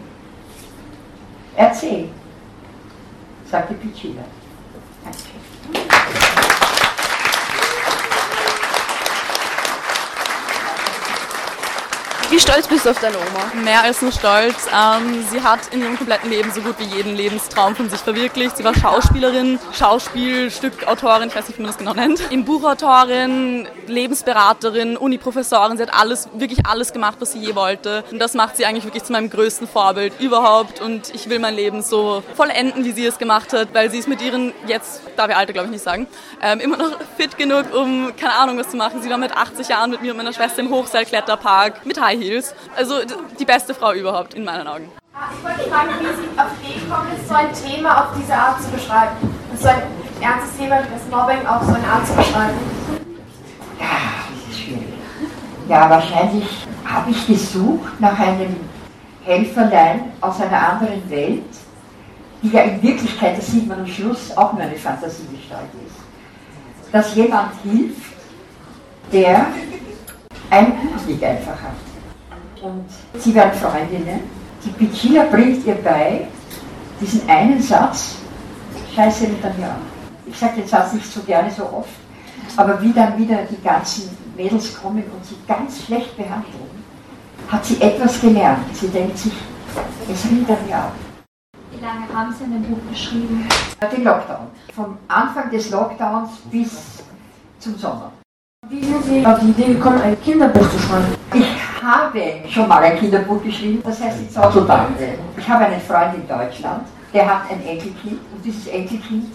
Erzähl, 1.56 2.10
sagte 3.52 3.76
Piccina. 3.76 4.24
Danke. 5.04 6.57
Wie 12.30 12.42
stolz 12.42 12.68
bist 12.68 12.86
du 12.86 12.90
auf 12.90 13.00
deine 13.00 13.16
Oma? 13.16 13.64
Mehr 13.64 13.84
als 13.84 14.02
nur 14.02 14.12
stolz. 14.12 14.68
Ähm, 14.68 15.26
sie 15.32 15.42
hat 15.42 15.60
in 15.72 15.82
ihrem 15.82 15.96
kompletten 15.96 16.30
Leben 16.30 16.52
so 16.52 16.60
gut 16.60 16.76
wie 16.78 16.84
jeden 16.84 17.16
Lebenstraum 17.16 17.74
von 17.74 17.90
sich 17.90 18.02
verwirklicht. 18.02 18.58
Sie 18.58 18.66
war 18.66 18.76
Schauspielerin, 18.76 19.60
Schauspielstückautorin, 19.72 21.30
ich 21.30 21.36
weiß 21.36 21.48
nicht, 21.48 21.58
wie 21.58 21.62
man 21.62 21.72
das 21.72 21.78
genau 21.78 21.94
nennt, 21.94 22.20
Im 22.30 22.44
Buchautorin, 22.44 23.70
Lebensberaterin, 23.88 24.98
Uniprofessorin. 24.98 25.78
Sie 25.78 25.84
hat 25.84 25.94
alles, 25.94 26.28
wirklich 26.34 26.66
alles 26.66 26.92
gemacht, 26.92 27.16
was 27.22 27.32
sie 27.32 27.40
je 27.40 27.56
wollte. 27.56 28.04
Und 28.12 28.20
das 28.20 28.34
macht 28.34 28.58
sie 28.58 28.66
eigentlich 28.66 28.84
wirklich 28.84 29.06
zu 29.06 29.14
meinem 29.14 29.30
größten 29.30 29.66
Vorbild 29.66 30.20
überhaupt. 30.20 30.82
Und 30.82 31.16
ich 31.16 31.30
will 31.30 31.40
mein 31.40 31.56
Leben 31.56 31.82
so 31.82 32.24
vollenden, 32.36 32.84
wie 32.84 32.92
sie 32.92 33.06
es 33.06 33.20
gemacht 33.20 33.54
hat, 33.54 33.70
weil 33.74 33.90
sie 33.90 34.00
ist 34.00 34.10
mit 34.10 34.22
ihren, 34.22 34.52
jetzt 34.68 35.02
darf 35.16 35.30
ich 35.30 35.36
Alter 35.36 35.54
glaube 35.54 35.68
ich 35.68 35.72
nicht 35.72 35.84
sagen, 35.84 36.08
ähm, 36.42 36.60
immer 36.60 36.76
noch 36.76 36.92
fit 37.16 37.38
genug, 37.38 37.74
um 37.74 38.14
keine 38.18 38.34
Ahnung 38.34 38.58
was 38.58 38.70
zu 38.70 38.76
machen. 38.76 39.02
Sie 39.02 39.10
war 39.10 39.18
mit 39.18 39.32
80 39.32 39.70
Jahren 39.70 39.92
mit 39.92 40.02
mir 40.02 40.12
und 40.12 40.18
meiner 40.18 40.34
Schwester 40.34 40.60
im 40.60 40.70
Hochseilkletterpark 40.70 41.86
mit 41.86 42.02
High 42.02 42.17
Heels. 42.18 42.54
Also 42.76 42.96
die 43.40 43.46
beste 43.46 43.74
Frau 43.74 43.94
überhaupt 43.94 44.34
in 44.34 44.44
meinen 44.44 44.68
Augen. 44.68 44.90
Ich 45.38 45.44
wollte 45.44 45.70
fragen, 45.70 45.90
wie 46.00 46.06
Sie 46.06 46.40
auf 46.40 46.48
die 46.62 46.72
Idee 46.72 46.80
gekommen 46.80 47.08
ist, 47.18 47.28
so 47.28 47.34
ein 47.34 47.54
Thema 47.54 48.04
auf 48.04 48.08
diese 48.20 48.34
Art 48.34 48.62
zu 48.62 48.70
beschreiben. 48.70 49.16
Und 49.52 49.60
so 49.60 49.68
ein 49.68 49.82
ernstes 50.22 50.58
Thema 50.58 50.80
wie 50.80 50.94
das 50.94 51.10
Mobbing 51.10 51.46
auf 51.48 51.64
so 51.64 51.74
eine 51.74 51.88
Art 51.88 52.06
zu 52.06 52.14
beschreiben. 52.14 52.58
Ja, 53.80 53.88
das 54.30 54.56
ist 54.56 54.60
schwierig. 54.62 54.84
Ja, 55.68 55.90
wahrscheinlich 55.90 56.68
habe 56.86 57.12
ich 57.12 57.28
gesucht 57.28 58.00
nach 58.00 58.18
einem 58.18 58.56
Helferlein 59.26 60.12
aus 60.22 60.40
einer 60.40 60.70
anderen 60.70 61.10
Welt, 61.10 61.44
die 62.42 62.50
ja 62.50 62.62
in 62.62 62.82
Wirklichkeit, 62.82 63.38
das 63.38 63.48
sieht 63.48 63.68
man 63.68 63.80
am 63.80 63.88
Schluss, 63.88 64.36
auch 64.38 64.54
nur 64.54 64.62
eine 64.62 64.76
Fantasiegestalt 64.76 65.70
ist. 65.86 66.92
Dass 66.92 67.16
jemand 67.16 67.52
hilft, 67.64 68.14
der 69.12 69.48
ein 70.50 70.74
Blick 71.06 71.24
einfach 71.24 71.54
hat. 71.54 71.87
Und 72.62 72.86
sie 73.20 73.34
werden 73.36 73.54
Freundinnen. 73.54 74.22
Die 74.64 74.70
Piccina 74.70 75.24
bringt 75.26 75.66
ihr 75.66 75.76
bei, 75.76 76.28
diesen 77.00 77.28
einen 77.30 77.62
Satz, 77.62 78.16
Scheiße 78.96 79.28
Netanyahu. 79.28 79.80
Ich 80.26 80.38
sage 80.38 80.62
den 80.62 80.68
Satz 80.68 80.94
nicht 80.94 81.06
so 81.06 81.22
gerne 81.22 81.52
so 81.52 81.64
oft, 81.64 81.90
aber 82.56 82.82
wie 82.82 82.92
dann 82.92 83.18
wieder 83.18 83.44
die 83.44 83.62
ganzen 83.62 84.10
Mädels 84.36 84.76
kommen 84.82 85.04
und 85.04 85.24
sie 85.24 85.36
ganz 85.48 85.84
schlecht 85.84 86.18
behandeln, 86.18 86.84
hat 87.48 87.64
sie 87.64 87.80
etwas 87.80 88.20
gelernt. 88.20 88.66
Sie 88.74 88.88
denkt 88.88 89.18
sich, 89.20 89.34
es 90.12 90.26
Netanyahu. 90.26 90.90
Wie 91.72 91.80
lange 91.80 92.12
haben 92.12 92.34
Sie 92.34 92.44
an 92.46 92.54
dem 92.54 92.64
Buch 92.64 92.80
geschrieben? 92.90 93.48
Den 93.92 94.04
Lockdown. 94.04 94.48
Vom 94.74 94.98
Anfang 95.08 95.52
des 95.52 95.70
Lockdowns 95.70 96.32
bis 96.50 97.04
zum 97.60 97.78
Sommer. 97.78 98.12
Wie 98.68 98.84
sind 98.84 99.04
Sie 99.04 99.26
auf 99.26 99.40
die 99.40 99.50
Idee 99.50 99.74
gekommen, 99.74 100.02
ein 100.02 100.20
Kinderbuch 100.24 100.68
zu 100.72 100.80
schreiben? 100.80 101.16
Ich 101.34 101.46
habe 101.88 102.22
schon 102.50 102.68
mal 102.68 102.84
ein 102.84 103.00
Kinderbuch 103.00 103.42
geschrieben, 103.42 103.82
das 103.84 104.02
heißt 104.02 104.18
die 104.20 104.30
Zottelbande. 104.30 105.14
Ich 105.38 105.48
habe 105.48 105.66
einen 105.66 105.80
Freund 105.80 106.16
in 106.16 106.28
Deutschland, 106.28 106.86
der 107.14 107.26
hat 107.26 107.50
ein 107.50 107.66
Enkelkind 107.66 108.20
und 108.34 108.44
dieses 108.44 108.68
Enkelkind 108.68 109.28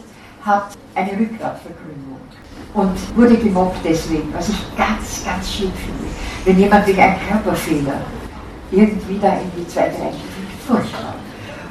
hat 0.44 0.64
eine 0.94 1.12
Rückgratverkrümmung 1.12 2.20
und 2.74 3.16
wurde 3.16 3.36
gemobbt 3.38 3.78
deswegen, 3.82 4.32
was 4.34 4.50
ich 4.50 4.76
ganz, 4.76 5.24
ganz 5.24 5.50
schlimm 5.50 5.72
finde. 5.72 6.04
Wenn 6.44 6.58
jemand 6.58 6.86
wegen 6.86 7.00
einem 7.00 7.16
Körperfehler 7.26 8.02
irgendwie 8.70 9.18
da 9.18 9.32
in 9.32 9.50
die 9.56 9.66
zweite 9.68 9.98
Reihe 9.98 10.12
fliegt, 10.12 10.62
furchtbar. 10.66 11.14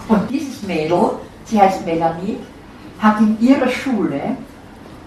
Und 0.07 0.29
dieses 0.31 0.63
Mädel, 0.63 1.11
sie 1.45 1.61
heißt 1.61 1.85
Melanie, 1.85 2.37
hat 2.99 3.19
in 3.19 3.39
ihrer 3.39 3.69
Schule 3.69 4.21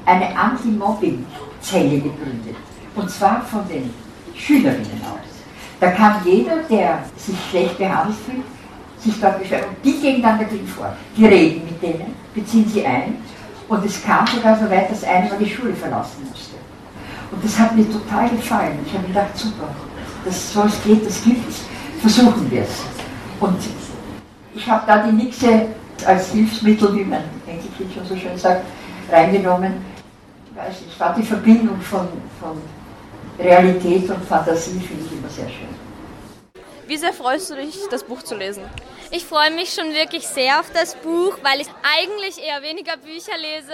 eine 0.07 0.37
Anti-Mobbing-Zelle 0.37 1.97
gegründet. 2.01 2.57
Und 2.95 3.11
zwar 3.11 3.43
von 3.43 3.67
den 3.69 3.93
Schülerinnen 4.35 5.01
aus. 5.03 5.34
Da 5.81 5.91
kann 5.91 6.17
jeder, 6.25 6.57
der 6.71 7.01
sich 7.17 7.37
schlecht 7.51 7.79
behandelt 7.79 8.17
fühlt, 8.25 8.45
sich 8.99 9.21
dort 9.21 9.39
beschweren. 9.39 9.69
Und 9.69 9.85
die 9.85 10.01
gehen 10.01 10.23
dann 10.23 10.39
dagegen 10.39 10.67
vor. 10.67 10.93
Die 11.17 11.27
reden 11.27 11.65
mit 11.65 11.83
denen, 11.83 12.15
beziehen 12.35 12.69
sie 12.69 12.85
ein. 12.85 13.17
Und 13.69 13.85
es 13.85 14.03
kam 14.03 14.27
sogar 14.27 14.59
so 14.59 14.69
weit, 14.71 14.91
dass 14.91 15.05
einer 15.05 15.35
die 15.37 15.49
Schule 15.49 15.75
verlassen 15.75 16.27
musste. 16.29 16.57
Und 17.31 17.45
das 17.45 17.59
hat 17.59 17.75
mir 17.75 17.91
total 17.91 18.29
gefallen. 18.29 18.79
Ich 18.87 18.95
habe 18.95 19.07
gedacht, 19.07 19.37
super, 19.37 19.69
das 20.25 20.53
so 20.53 20.63
es 20.63 20.83
geht, 20.85 21.07
das 21.07 21.23
gibt's, 21.23 21.63
versuchen 22.01 22.51
wir 22.51 22.63
es. 22.63 22.83
Und 23.41 23.59
ich 24.55 24.69
habe 24.69 24.85
da 24.87 24.99
die 24.99 25.13
Nixe 25.13 25.67
als 26.07 26.31
Hilfsmittel, 26.31 26.95
wie 26.95 27.05
mein 27.05 27.25
Enkelkind 27.47 27.93
schon 27.93 28.07
so 28.07 28.17
schön 28.17 28.37
sagt, 28.39 28.65
reingenommen. 29.11 29.75
Ich 30.51 30.57
weiß 30.57 30.81
nicht, 30.83 31.01
war 31.01 31.15
die 31.15 31.23
Verbindung 31.23 31.81
von, 31.81 32.07
von 32.41 32.61
Realität 33.39 34.09
und 34.11 34.25
Fantasie 34.25 34.81
finde 34.81 35.05
ich 35.07 35.13
immer 35.13 35.29
sehr 35.29 35.49
schön. 35.49 35.69
Wie 36.87 36.97
sehr 36.99 37.13
freust 37.15 37.51
du 37.51 37.55
dich, 37.55 37.79
das 37.91 38.05
Buch 38.05 38.23
zu 38.23 38.37
lesen? 38.37 38.63
Ich 39.11 39.25
freue 39.25 39.51
mich 39.53 39.73
schon 39.73 39.95
wirklich 39.95 40.27
sehr 40.27 40.61
auf 40.61 40.71
das 40.73 40.97
Buch, 40.97 41.39
weil 41.43 41.61
ich 41.61 41.69
eigentlich 41.83 42.45
eher 42.45 42.63
weniger 42.63 42.97
Bücher 42.97 43.39
lese. 43.39 43.73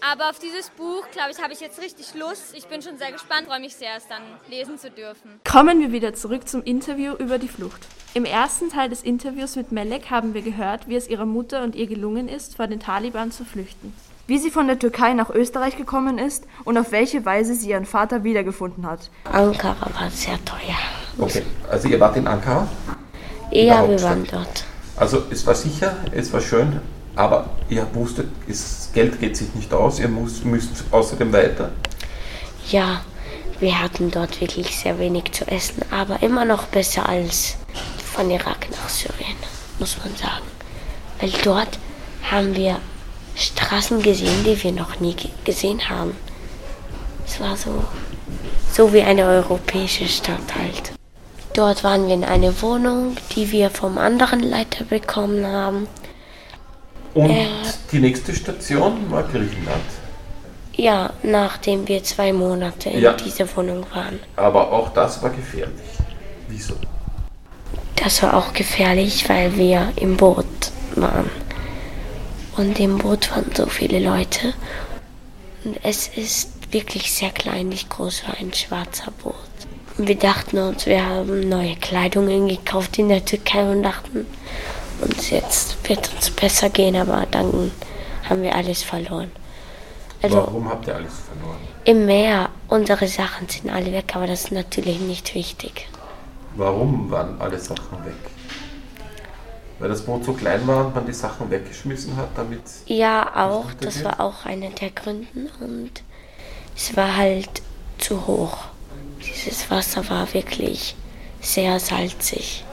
Aber 0.00 0.30
auf 0.30 0.38
dieses 0.38 0.70
Buch, 0.70 1.06
glaube 1.12 1.30
ich, 1.30 1.42
habe 1.42 1.52
ich 1.52 1.60
jetzt 1.60 1.80
richtig 1.80 2.14
Lust. 2.14 2.54
Ich 2.56 2.66
bin 2.66 2.82
schon 2.82 2.98
sehr 2.98 3.12
gespannt, 3.12 3.46
freue 3.46 3.60
mich 3.60 3.76
sehr, 3.76 3.96
es 3.96 4.08
dann 4.08 4.22
lesen 4.48 4.78
zu 4.78 4.90
dürfen. 4.90 5.40
Kommen 5.48 5.80
wir 5.80 5.92
wieder 5.92 6.14
zurück 6.14 6.48
zum 6.48 6.62
Interview 6.62 7.12
über 7.14 7.38
die 7.38 7.48
Flucht. 7.48 7.86
Im 8.14 8.24
ersten 8.24 8.70
Teil 8.70 8.88
des 8.88 9.02
Interviews 9.02 9.54
mit 9.56 9.70
Melek 9.70 10.10
haben 10.10 10.34
wir 10.34 10.42
gehört, 10.42 10.88
wie 10.88 10.96
es 10.96 11.08
ihrer 11.08 11.26
Mutter 11.26 11.62
und 11.62 11.76
ihr 11.76 11.86
gelungen 11.86 12.28
ist, 12.28 12.56
vor 12.56 12.66
den 12.66 12.80
Taliban 12.80 13.30
zu 13.30 13.44
flüchten. 13.44 13.92
Wie 14.28 14.36
sie 14.36 14.50
von 14.50 14.66
der 14.66 14.78
Türkei 14.78 15.14
nach 15.14 15.30
Österreich 15.30 15.78
gekommen 15.78 16.18
ist 16.18 16.44
und 16.64 16.76
auf 16.76 16.92
welche 16.92 17.24
Weise 17.24 17.54
sie 17.54 17.70
ihren 17.70 17.86
Vater 17.86 18.24
wiedergefunden 18.24 18.86
hat. 18.86 19.08
Ankara 19.24 19.86
war 19.98 20.10
sehr 20.10 20.38
teuer. 20.44 20.76
Okay, 21.18 21.42
also 21.70 21.88
ihr 21.88 21.98
wart 21.98 22.14
in 22.14 22.26
Ankara? 22.26 22.68
Ja, 23.50 23.88
wir 23.88 24.02
waren 24.02 24.26
dort. 24.30 24.64
Also 24.96 25.22
es 25.30 25.46
war 25.46 25.54
sicher, 25.54 25.96
es 26.12 26.30
war 26.30 26.42
schön, 26.42 26.78
aber 27.16 27.48
ihr 27.70 27.86
wusstet, 27.94 28.28
das 28.46 28.90
Geld 28.92 29.18
geht 29.18 29.34
sich 29.34 29.54
nicht 29.54 29.72
aus, 29.72 29.98
ihr 29.98 30.08
müsst, 30.08 30.44
müsst 30.44 30.84
außerdem 30.90 31.32
weiter. 31.32 31.70
Ja, 32.68 33.00
wir 33.60 33.82
hatten 33.82 34.10
dort 34.10 34.42
wirklich 34.42 34.76
sehr 34.76 34.98
wenig 34.98 35.32
zu 35.32 35.48
essen, 35.48 35.80
aber 35.90 36.22
immer 36.22 36.44
noch 36.44 36.64
besser 36.64 37.08
als 37.08 37.56
von 38.12 38.30
Irak 38.30 38.68
nach 38.72 38.90
Syrien, 38.90 39.36
muss 39.78 39.96
man 40.04 40.14
sagen. 40.16 40.44
Weil 41.18 41.30
dort 41.42 41.78
haben 42.30 42.54
wir 42.54 42.76
Straßen 43.38 44.02
gesehen, 44.02 44.44
die 44.44 44.60
wir 44.62 44.72
noch 44.72 44.98
nie 44.98 45.14
gesehen 45.44 45.88
haben. 45.88 46.16
Es 47.24 47.40
war 47.40 47.56
so, 47.56 47.84
so 48.72 48.92
wie 48.92 49.02
eine 49.02 49.24
europäische 49.24 50.08
Stadt 50.08 50.54
halt. 50.58 50.92
Dort 51.54 51.84
waren 51.84 52.06
wir 52.06 52.14
in 52.14 52.24
einer 52.24 52.60
Wohnung, 52.62 53.16
die 53.34 53.50
wir 53.52 53.70
vom 53.70 53.96
anderen 53.96 54.40
Leiter 54.40 54.84
bekommen 54.84 55.46
haben. 55.46 55.86
Und 57.14 57.30
äh, 57.30 57.46
die 57.92 58.00
nächste 58.00 58.34
Station 58.34 59.10
war 59.10 59.22
Griechenland. 59.22 59.82
Ja, 60.74 61.12
nachdem 61.22 61.86
wir 61.88 62.02
zwei 62.04 62.32
Monate 62.32 62.90
in 62.90 63.00
ja. 63.00 63.12
dieser 63.12 63.44
Wohnung 63.56 63.84
waren. 63.92 64.20
Aber 64.36 64.72
auch 64.72 64.92
das 64.92 65.22
war 65.22 65.30
gefährlich. 65.30 65.74
Wieso? 66.48 66.74
Das 67.96 68.22
war 68.22 68.34
auch 68.34 68.52
gefährlich, 68.52 69.28
weil 69.28 69.56
wir 69.56 69.92
im 69.96 70.16
Boot 70.16 70.46
waren. 70.94 71.28
Und 72.58 72.80
im 72.80 72.98
Boot 72.98 73.30
waren 73.30 73.52
so 73.54 73.66
viele 73.66 74.00
Leute. 74.00 74.52
Und 75.64 75.78
es 75.84 76.08
ist 76.08 76.72
wirklich 76.72 77.12
sehr 77.12 77.30
klein, 77.30 77.68
nicht 77.68 77.88
groß 77.88 78.24
wie 78.26 78.44
ein 78.44 78.52
schwarzer 78.52 79.12
Boot. 79.22 79.34
Und 79.96 80.08
wir 80.08 80.18
dachten 80.18 80.58
uns, 80.58 80.84
wir 80.84 81.06
haben 81.06 81.48
neue 81.48 81.76
Kleidungen 81.76 82.48
gekauft 82.48 82.98
in 82.98 83.10
der 83.10 83.24
Türkei 83.24 83.62
und 83.70 83.84
dachten 83.84 84.26
uns, 85.00 85.30
jetzt 85.30 85.88
wird 85.88 86.12
uns 86.12 86.30
besser 86.30 86.68
gehen, 86.68 86.96
aber 86.96 87.26
dann 87.30 87.70
haben 88.28 88.42
wir 88.42 88.56
alles 88.56 88.82
verloren. 88.82 89.30
Also, 90.20 90.38
Warum 90.38 90.68
habt 90.68 90.88
ihr 90.88 90.96
alles 90.96 91.14
verloren? 91.14 91.58
Im 91.84 92.06
Meer. 92.06 92.48
Unsere 92.66 93.06
Sachen 93.06 93.48
sind 93.48 93.70
alle 93.70 93.92
weg, 93.92 94.16
aber 94.16 94.26
das 94.26 94.44
ist 94.44 94.52
natürlich 94.52 94.98
nicht 94.98 95.34
wichtig. 95.36 95.88
Warum 96.56 97.08
waren 97.08 97.40
alle 97.40 97.58
Sachen 97.58 98.04
weg? 98.04 98.37
Weil 99.78 99.88
das 99.88 100.02
Boot 100.02 100.24
so 100.24 100.32
klein 100.32 100.66
war 100.66 100.86
und 100.86 100.94
man 100.94 101.06
die 101.06 101.12
Sachen 101.12 101.50
weggeschmissen 101.50 102.16
hat, 102.16 102.30
damit. 102.36 102.62
Ja, 102.86 103.30
auch. 103.34 103.66
Das 103.80 104.02
war 104.04 104.20
auch 104.20 104.44
einer 104.44 104.70
der 104.70 104.90
Gründe. 104.90 105.26
Und 105.60 106.02
es 106.76 106.96
war 106.96 107.16
halt 107.16 107.62
zu 107.98 108.26
hoch. 108.26 108.58
Dieses 109.20 109.70
Wasser 109.70 110.08
war 110.08 110.32
wirklich 110.34 110.96
sehr 111.40 111.78
salzig 111.78 112.64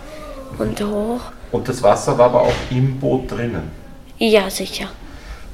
und 0.58 0.82
hoch. 0.82 1.22
Und 1.52 1.68
das 1.68 1.82
Wasser 1.84 2.18
war 2.18 2.26
aber 2.26 2.42
auch 2.44 2.54
im 2.72 3.00
Boot 3.00 3.32
drinnen? 3.32 3.72
Ja, 4.18 4.50
sicher. 4.50 4.88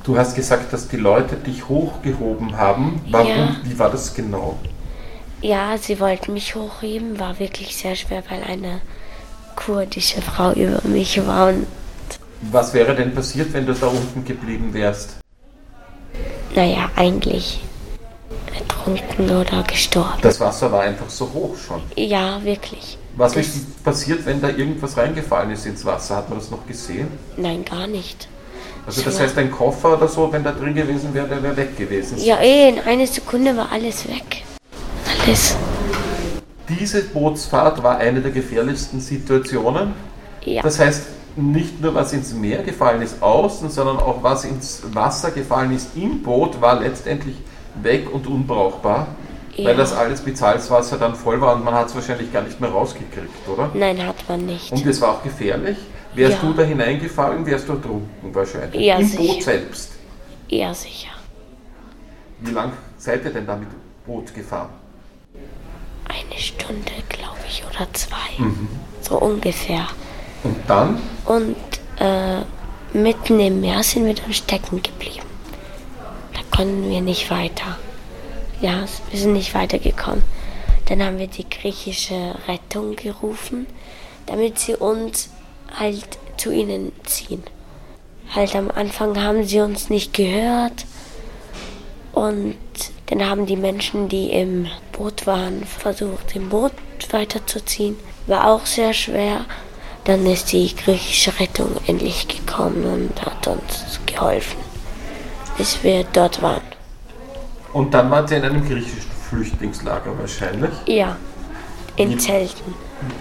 Du 0.03 0.17
hast 0.17 0.35
gesagt, 0.35 0.73
dass 0.73 0.87
die 0.87 0.97
Leute 0.97 1.35
dich 1.35 1.67
hochgehoben 1.67 2.57
haben. 2.57 3.01
Warum? 3.09 3.27
Ja. 3.27 3.55
Wie 3.63 3.77
war 3.77 3.89
das 3.89 4.13
genau? 4.13 4.57
Ja, 5.41 5.77
sie 5.77 5.99
wollten 5.99 6.33
mich 6.33 6.55
hochheben, 6.55 7.19
war 7.19 7.39
wirklich 7.39 7.75
sehr 7.75 7.95
schwer, 7.95 8.23
weil 8.29 8.43
eine 8.43 8.81
kurdische 9.55 10.21
Frau 10.21 10.51
über 10.53 10.81
mich 10.87 11.25
war. 11.25 11.49
Und 11.49 11.67
Was 12.51 12.73
wäre 12.73 12.95
denn 12.95 13.13
passiert, 13.13 13.53
wenn 13.53 13.65
du 13.65 13.73
da 13.73 13.87
unten 13.87 14.25
geblieben 14.25 14.73
wärst? 14.73 15.17
Naja, 16.55 16.89
eigentlich 16.95 17.61
ertrunken 18.53 19.29
oder 19.29 19.63
gestorben. 19.63 20.19
Das 20.21 20.39
Wasser 20.39 20.71
war 20.71 20.81
einfach 20.81 21.09
so 21.09 21.29
hoch 21.33 21.55
schon. 21.55 21.81
Ja, 21.95 22.43
wirklich. 22.43 22.97
Was 23.15 23.33
das 23.33 23.47
ist 23.47 23.83
passiert, 23.83 24.25
wenn 24.25 24.41
da 24.41 24.49
irgendwas 24.49 24.97
reingefallen 24.97 25.51
ist 25.51 25.65
ins 25.65 25.85
Wasser? 25.85 26.17
Hat 26.17 26.29
man 26.29 26.39
das 26.39 26.49
noch 26.49 26.65
gesehen? 26.65 27.07
Nein, 27.37 27.65
gar 27.65 27.87
nicht. 27.87 28.27
Also 28.85 29.03
das 29.03 29.19
heißt, 29.19 29.37
ein 29.37 29.51
Koffer 29.51 29.95
oder 29.97 30.07
so, 30.07 30.31
wenn 30.31 30.43
da 30.43 30.51
drin 30.51 30.73
gewesen 30.73 31.13
wäre, 31.13 31.27
der 31.27 31.43
wäre 31.43 31.55
weg 31.55 31.77
gewesen. 31.77 32.17
Ja, 32.17 32.39
eh, 32.39 32.69
in 32.69 32.79
einer 32.79 33.05
Sekunde 33.05 33.55
war 33.55 33.71
alles 33.71 34.07
weg. 34.07 34.43
Alles. 35.25 35.55
Diese 36.79 37.03
Bootsfahrt 37.03 37.83
war 37.83 37.97
eine 37.97 38.21
der 38.21 38.31
gefährlichsten 38.31 39.01
Situationen. 39.01 39.93
Ja. 40.43 40.61
Das 40.61 40.79
heißt, 40.79 41.07
nicht 41.35 41.81
nur 41.81 41.93
was 41.95 42.13
ins 42.13 42.33
Meer 42.33 42.63
gefallen 42.63 43.01
ist 43.01 43.21
außen, 43.21 43.69
sondern 43.69 43.97
auch 43.97 44.23
was 44.23 44.45
ins 44.45 44.81
Wasser 44.93 45.31
gefallen 45.31 45.73
ist 45.73 45.95
im 45.95 46.21
Boot, 46.23 46.61
war 46.61 46.79
letztendlich 46.79 47.35
weg 47.81 48.13
und 48.13 48.27
unbrauchbar. 48.27 49.07
Ja. 49.55 49.69
Weil 49.69 49.75
das 49.75 49.93
alles 49.93 50.25
mit 50.25 50.37
Salzwasser 50.37 50.97
dann 50.97 51.13
voll 51.13 51.41
war 51.41 51.55
und 51.55 51.65
man 51.65 51.73
hat 51.73 51.87
es 51.87 51.95
wahrscheinlich 51.95 52.31
gar 52.31 52.41
nicht 52.41 52.59
mehr 52.61 52.69
rausgekriegt, 52.69 53.47
oder? 53.47 53.69
Nein, 53.73 54.05
hat 54.05 54.27
man 54.29 54.45
nicht. 54.45 54.71
Und 54.71 54.85
es 54.85 55.01
war 55.01 55.09
auch 55.09 55.23
gefährlich. 55.23 55.77
Wärst 56.13 56.41
ja. 56.41 56.47
du 56.49 56.53
da 56.53 56.63
hineingefallen, 56.63 57.45
wärst 57.45 57.67
du 57.67 57.73
ertrunken 57.73 58.33
wahrscheinlich. 58.33 58.81
Ja, 58.81 58.97
Im 58.97 59.07
sicher. 59.07 59.33
Boot 59.33 59.43
selbst. 59.43 59.91
Ja, 60.47 60.73
sicher. 60.73 61.11
Wie 62.39 62.51
lang 62.51 62.71
seid 62.97 63.23
ihr 63.25 63.31
denn 63.31 63.45
da 63.45 63.55
mit 63.55 63.69
Boot 64.05 64.33
gefahren? 64.33 64.69
Eine 66.07 66.39
Stunde, 66.39 66.91
glaube 67.09 67.39
ich, 67.47 67.63
oder 67.65 67.87
zwei. 67.93 68.15
Mhm. 68.37 68.67
So 69.01 69.17
ungefähr. 69.17 69.87
Und 70.43 70.57
dann? 70.67 71.01
Und 71.25 71.55
äh, 71.99 72.41
mitten 72.93 73.39
im 73.39 73.61
Meer 73.61 73.83
sind 73.83 74.05
wir 74.05 74.13
dann 74.13 74.33
stecken 74.33 74.81
geblieben. 74.81 75.25
Da 76.33 76.39
konnten 76.55 76.89
wir 76.89 77.01
nicht 77.01 77.29
weiter. 77.29 77.77
Ja, 78.61 78.85
wir 79.09 79.19
sind 79.19 79.33
nicht 79.33 79.53
weitergekommen. 79.53 80.23
Dann 80.85 81.03
haben 81.03 81.19
wir 81.19 81.27
die 81.27 81.49
griechische 81.49 82.35
Rettung 82.47 82.95
gerufen, 82.95 83.65
damit 84.25 84.59
sie 84.59 84.75
uns 84.75 85.29
halt 85.79 86.19
zu 86.37 86.51
ihnen 86.51 86.91
ziehen. 87.03 87.43
Halt 88.33 88.55
am 88.55 88.71
Anfang 88.71 89.21
haben 89.21 89.43
sie 89.43 89.59
uns 89.61 89.89
nicht 89.89 90.13
gehört 90.13 90.85
und 92.13 92.57
dann 93.11 93.29
haben 93.29 93.45
die 93.45 93.57
Menschen, 93.57 94.07
die 94.07 94.31
im 94.31 94.67
Boot 94.93 95.27
waren, 95.27 95.65
versucht, 95.65 96.33
im 96.33 96.47
Boot 96.47 96.71
weiterzuziehen. 97.11 97.97
War 98.25 98.47
auch 98.47 98.65
sehr 98.65 98.93
schwer. 98.93 99.45
Dann 100.05 100.25
ist 100.25 100.53
die 100.53 100.73
griechische 100.73 101.37
Rettung 101.37 101.75
endlich 101.87 102.27
gekommen 102.27 102.85
und 102.85 103.25
hat 103.25 103.45
uns 103.47 103.99
geholfen, 104.05 104.57
bis 105.57 105.83
wir 105.83 106.05
dort 106.13 106.41
waren. 106.41 106.61
Und 107.73 107.93
dann 107.93 108.09
wart 108.09 108.31
ihr 108.31 108.37
in 108.37 108.43
einem 108.43 108.65
griechischen 108.65 109.11
Flüchtlingslager 109.29 110.17
wahrscheinlich? 110.17 110.71
Ja, 110.85 111.17
in 111.97 112.17
Zelten. 112.17 112.73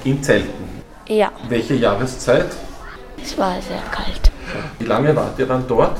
In 0.05 0.23
Zelten? 0.23 0.83
Ja. 1.09 1.33
Welche 1.49 1.75
Jahreszeit? 1.75 2.47
Es 3.21 3.37
war 3.37 3.61
sehr 3.61 3.83
kalt. 3.91 4.31
Wie 4.79 4.87
lange 4.87 5.15
wart 5.17 5.39
ihr 5.39 5.47
dann 5.47 5.67
dort? 5.67 5.99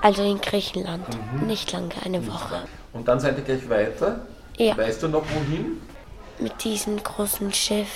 Also 0.00 0.22
in 0.22 0.40
Griechenland. 0.40 1.04
Mhm. 1.32 1.46
Nicht 1.48 1.72
lange, 1.72 1.90
eine 2.04 2.24
Woche. 2.26 2.62
Und 2.96 3.06
dann 3.06 3.20
seid 3.20 3.36
ihr 3.36 3.44
gleich 3.44 3.68
weiter? 3.68 4.20
Ja. 4.56 4.76
Weißt 4.76 5.02
du 5.02 5.08
noch 5.08 5.22
wohin? 5.22 5.80
Mit 6.38 6.64
diesem 6.64 7.02
großen 7.02 7.52
Schiff 7.52 7.88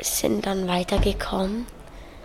sind 0.00 0.46
dann 0.46 0.68
weitergekommen. 0.68 1.66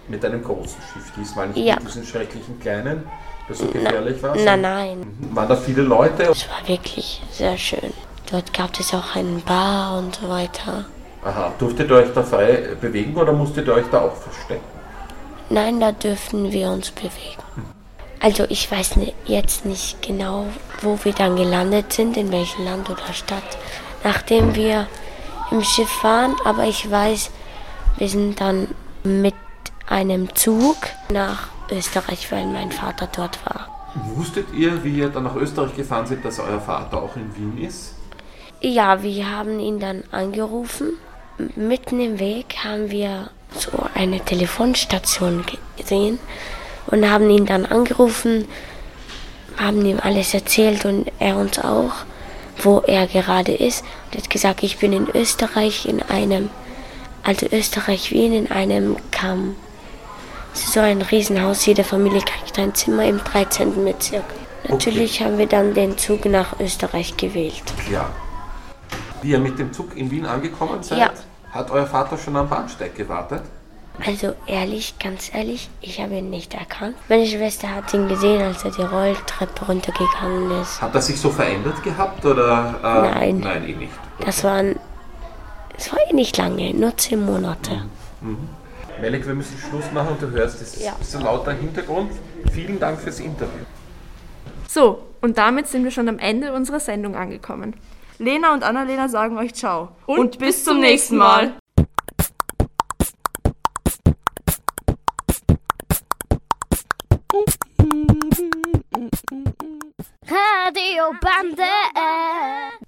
Mit 0.08 0.24
einem 0.24 0.44
großen 0.44 0.78
Schiff, 0.94 1.12
diesmal 1.18 1.48
nicht 1.48 1.66
ja. 1.66 1.76
mit 1.76 1.88
diesen 1.88 2.06
schrecklichen 2.06 2.60
kleinen, 2.60 3.04
das 3.48 3.60
so 3.60 3.68
gefährlich 3.68 4.18
Na, 4.22 4.28
war? 4.28 4.36
Nein, 4.36 4.62
nein. 4.62 5.00
Mhm. 5.00 5.36
Waren 5.36 5.50
da 5.50 5.56
viele 5.56 5.82
Leute? 5.82 6.24
Es 6.24 6.48
war 6.50 6.68
wirklich 6.68 7.22
sehr 7.32 7.58
schön. 7.58 7.94
Dort 8.30 8.54
gab 8.54 8.80
es 8.80 8.94
auch 8.94 9.16
einen 9.16 9.42
Bar 9.42 9.98
und 9.98 10.16
so 10.16 10.30
weiter. 10.30 10.86
Aha, 11.24 11.54
durftet 11.58 11.90
ihr 11.90 11.96
euch 11.96 12.14
da 12.14 12.22
frei 12.22 12.76
bewegen 12.80 13.16
oder 13.16 13.32
musstet 13.32 13.68
ihr 13.68 13.74
euch 13.74 13.86
da 13.92 14.02
auch 14.02 14.16
verstecken? 14.16 14.64
Nein, 15.50 15.80
da 15.80 15.92
dürften 15.92 16.52
wir 16.52 16.70
uns 16.70 16.92
bewegen. 16.92 17.44
Also 18.24 18.46
ich 18.48 18.72
weiß 18.72 18.96
jetzt 19.26 19.66
nicht 19.66 20.02
genau, 20.02 20.46
wo 20.82 20.98
wir 21.04 21.12
dann 21.12 21.36
gelandet 21.36 21.92
sind, 21.92 22.16
in 22.16 22.32
welchem 22.32 22.64
Land 22.64 22.90
oder 22.90 23.14
Stadt, 23.14 23.44
nachdem 24.06 24.56
wir 24.56 24.88
im 25.52 25.62
Schiff 25.62 26.04
waren, 26.04 26.34
aber 26.46 26.64
ich 26.64 26.90
weiß, 26.90 27.30
wir 27.98 28.08
sind 28.08 28.40
dann 28.40 28.70
mit 29.04 29.36
einem 29.88 30.34
Zug 30.36 30.78
nach 31.12 31.50
Österreich, 31.70 32.32
weil 32.32 32.46
mein 32.46 32.72
Vater 32.72 33.10
dort 33.14 33.46
war. 33.46 33.68
Wusstet 34.16 34.48
ihr, 34.54 34.84
wie 34.86 35.00
ihr 35.00 35.10
dann 35.10 35.24
nach 35.24 35.36
Österreich 35.36 35.76
gefahren 35.76 36.08
seid, 36.08 36.24
dass 36.24 36.40
euer 36.40 36.62
Vater 36.62 37.04
auch 37.04 37.18
in 37.18 37.36
Wien 37.36 37.64
ist? 37.68 37.96
Ja, 38.62 39.04
wir 39.04 39.30
haben 39.30 39.60
ihn 39.60 39.80
dann 39.80 40.06
angerufen 40.12 40.94
mitten 41.56 42.00
im 42.00 42.20
Weg 42.20 42.58
haben 42.64 42.92
wir 42.92 43.30
so 43.56 43.72
eine 43.94 44.20
Telefonstation 44.20 45.44
gesehen 45.78 46.20
und 46.88 47.10
haben 47.10 47.30
ihn 47.30 47.46
dann 47.46 47.66
angerufen, 47.66 48.48
haben 49.58 49.86
ihm 49.86 50.00
alles 50.02 50.34
erzählt 50.34 50.86
und 50.86 51.12
er 51.20 51.38
uns 51.38 51.60
auch, 51.60 51.94
wo 52.62 52.80
er 52.80 53.08
gerade 53.08 53.54
ist. 53.54 53.84
Und 54.12 54.22
hat 54.22 54.30
gesagt, 54.30 54.64
ich 54.64 54.78
bin 54.78 54.94
in 54.94 55.08
Österreich 55.14 55.86
in 55.86 56.02
einem, 56.02 56.50
also 57.24 57.46
Österreich-Wien 57.52 58.34
in 58.34 58.52
einem 58.52 58.96
Kamm. 59.12 59.56
Es 60.54 60.66
ist 60.66 60.74
so 60.74 60.82
ein 60.82 61.02
Riesenhaus, 61.02 61.66
jede 61.66 61.84
Familie 61.84 62.22
kriegt 62.22 62.60
ein 62.60 62.76
Zimmer 62.76 63.06
im 63.06 63.24
13. 63.24 63.84
Bezirk. 63.84 64.26
Natürlich 64.68 65.16
okay. 65.16 65.26
haben 65.26 65.38
wir 65.38 65.48
dann 65.48 65.74
den 65.74 65.98
Zug 65.98 66.26
nach 66.26 66.60
Österreich 66.60 67.18
gewählt. 67.18 67.64
Ja. 67.92 68.10
Wie 69.22 69.32
ihr 69.32 69.40
mit 69.40 69.58
dem 69.58 69.74
Zug 69.74 69.98
in 69.98 70.12
Wien 70.12 70.26
angekommen 70.26 70.84
seid? 70.84 71.00
Ja. 71.00 71.12
Hat 71.52 71.72
euer 71.72 71.88
Vater 71.88 72.18
schon 72.18 72.36
am 72.36 72.50
Bahnsteig 72.50 72.96
gewartet? 72.96 73.44
Also 74.06 74.34
ehrlich, 74.48 74.96
ganz 75.00 75.34
ehrlich, 75.34 75.70
ich 75.82 76.02
habe 76.02 76.16
ihn 76.16 76.30
nicht 76.30 76.54
erkannt. 76.54 76.96
Meine 77.10 77.26
Schwester 77.26 77.70
hat 77.74 77.94
ihn 77.94 78.08
gesehen, 78.08 78.42
als 78.42 78.64
er 78.66 78.72
die 78.72 78.82
Rolltreppe 78.82 79.66
runtergegangen 79.66 80.62
ist. 80.62 80.82
Hat 80.82 80.96
er 80.96 81.02
sich 81.02 81.20
so 81.20 81.30
verändert 81.30 81.82
gehabt 81.84 82.26
oder? 82.26 82.80
Äh, 82.84 83.12
Nein. 83.14 83.40
Nein, 83.40 83.68
eh 83.68 83.74
nicht. 83.74 83.92
Okay. 84.18 84.26
Das 84.26 84.44
waren, 84.44 84.80
es 85.78 85.92
war 85.92 86.00
eh 86.10 86.14
nicht 86.14 86.38
lange, 86.38 86.74
nur 86.74 86.98
zehn 86.98 87.24
Monate. 87.24 87.84
Mhm. 88.22 88.30
Mhm. 88.32 88.50
Melek, 89.00 89.28
wir 89.28 89.36
müssen 89.36 89.58
Schluss 89.58 89.92
machen. 89.94 90.16
Du 90.20 90.30
hörst, 90.32 90.62
es 90.62 90.76
ist 90.76 90.84
ja. 90.84 90.94
ein 90.94 91.00
bisschen 91.00 91.22
lauter 91.22 91.52
im 91.52 91.60
Hintergrund. 91.60 92.12
Vielen 92.52 92.80
Dank 92.80 93.00
fürs 93.00 93.20
Interview. 93.20 93.66
So, 94.68 95.04
und 95.22 95.38
damit 95.38 95.68
sind 95.68 95.84
wir 95.84 95.92
schon 95.92 96.10
am 96.10 96.20
Ende 96.20 96.54
unserer 96.54 96.80
Sendung 96.80 97.16
angekommen. 97.16 97.76
Lena 98.18 98.54
und 98.54 98.64
Annalena 98.64 99.10
sagen 99.10 99.38
euch 99.38 99.54
Ciao. 99.54 99.90
Und, 100.06 100.20
und 100.20 100.40
bis 100.40 100.64
zum 100.64 100.80
nächsten 100.80 101.18
Mal. 101.18 101.54
Radiobande. 110.26 111.64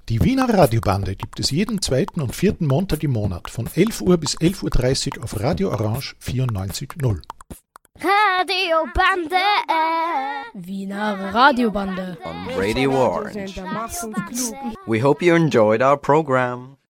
Die 0.09 0.23
Wiener 0.23 0.47
Radiobande 0.47 1.15
gibt 1.15 1.39
es 1.39 1.51
jeden 1.51 1.81
zweiten 1.81 2.21
und 2.21 2.35
vierten 2.35 2.67
Montag 2.67 3.03
im 3.03 3.11
Monat 3.11 3.49
von 3.49 3.67
11 3.73 4.01
Uhr 4.01 4.17
bis 4.17 4.37
11.30 4.37 5.17
Uhr 5.17 5.23
auf 5.23 5.39
Radio 5.39 5.69
Orange 5.71 6.15
94.0. 6.21 7.21
Radiobande. 7.97 9.35
Wiener 10.53 11.33
Radiobande. 11.33 12.17
On 12.23 12.47
Radio 12.57 12.91
Orange. 12.91 13.61
We 14.85 15.01
hope 15.01 15.25
you 15.25 15.35
enjoyed 15.35 15.81
our 15.81 15.97
program. 15.97 16.74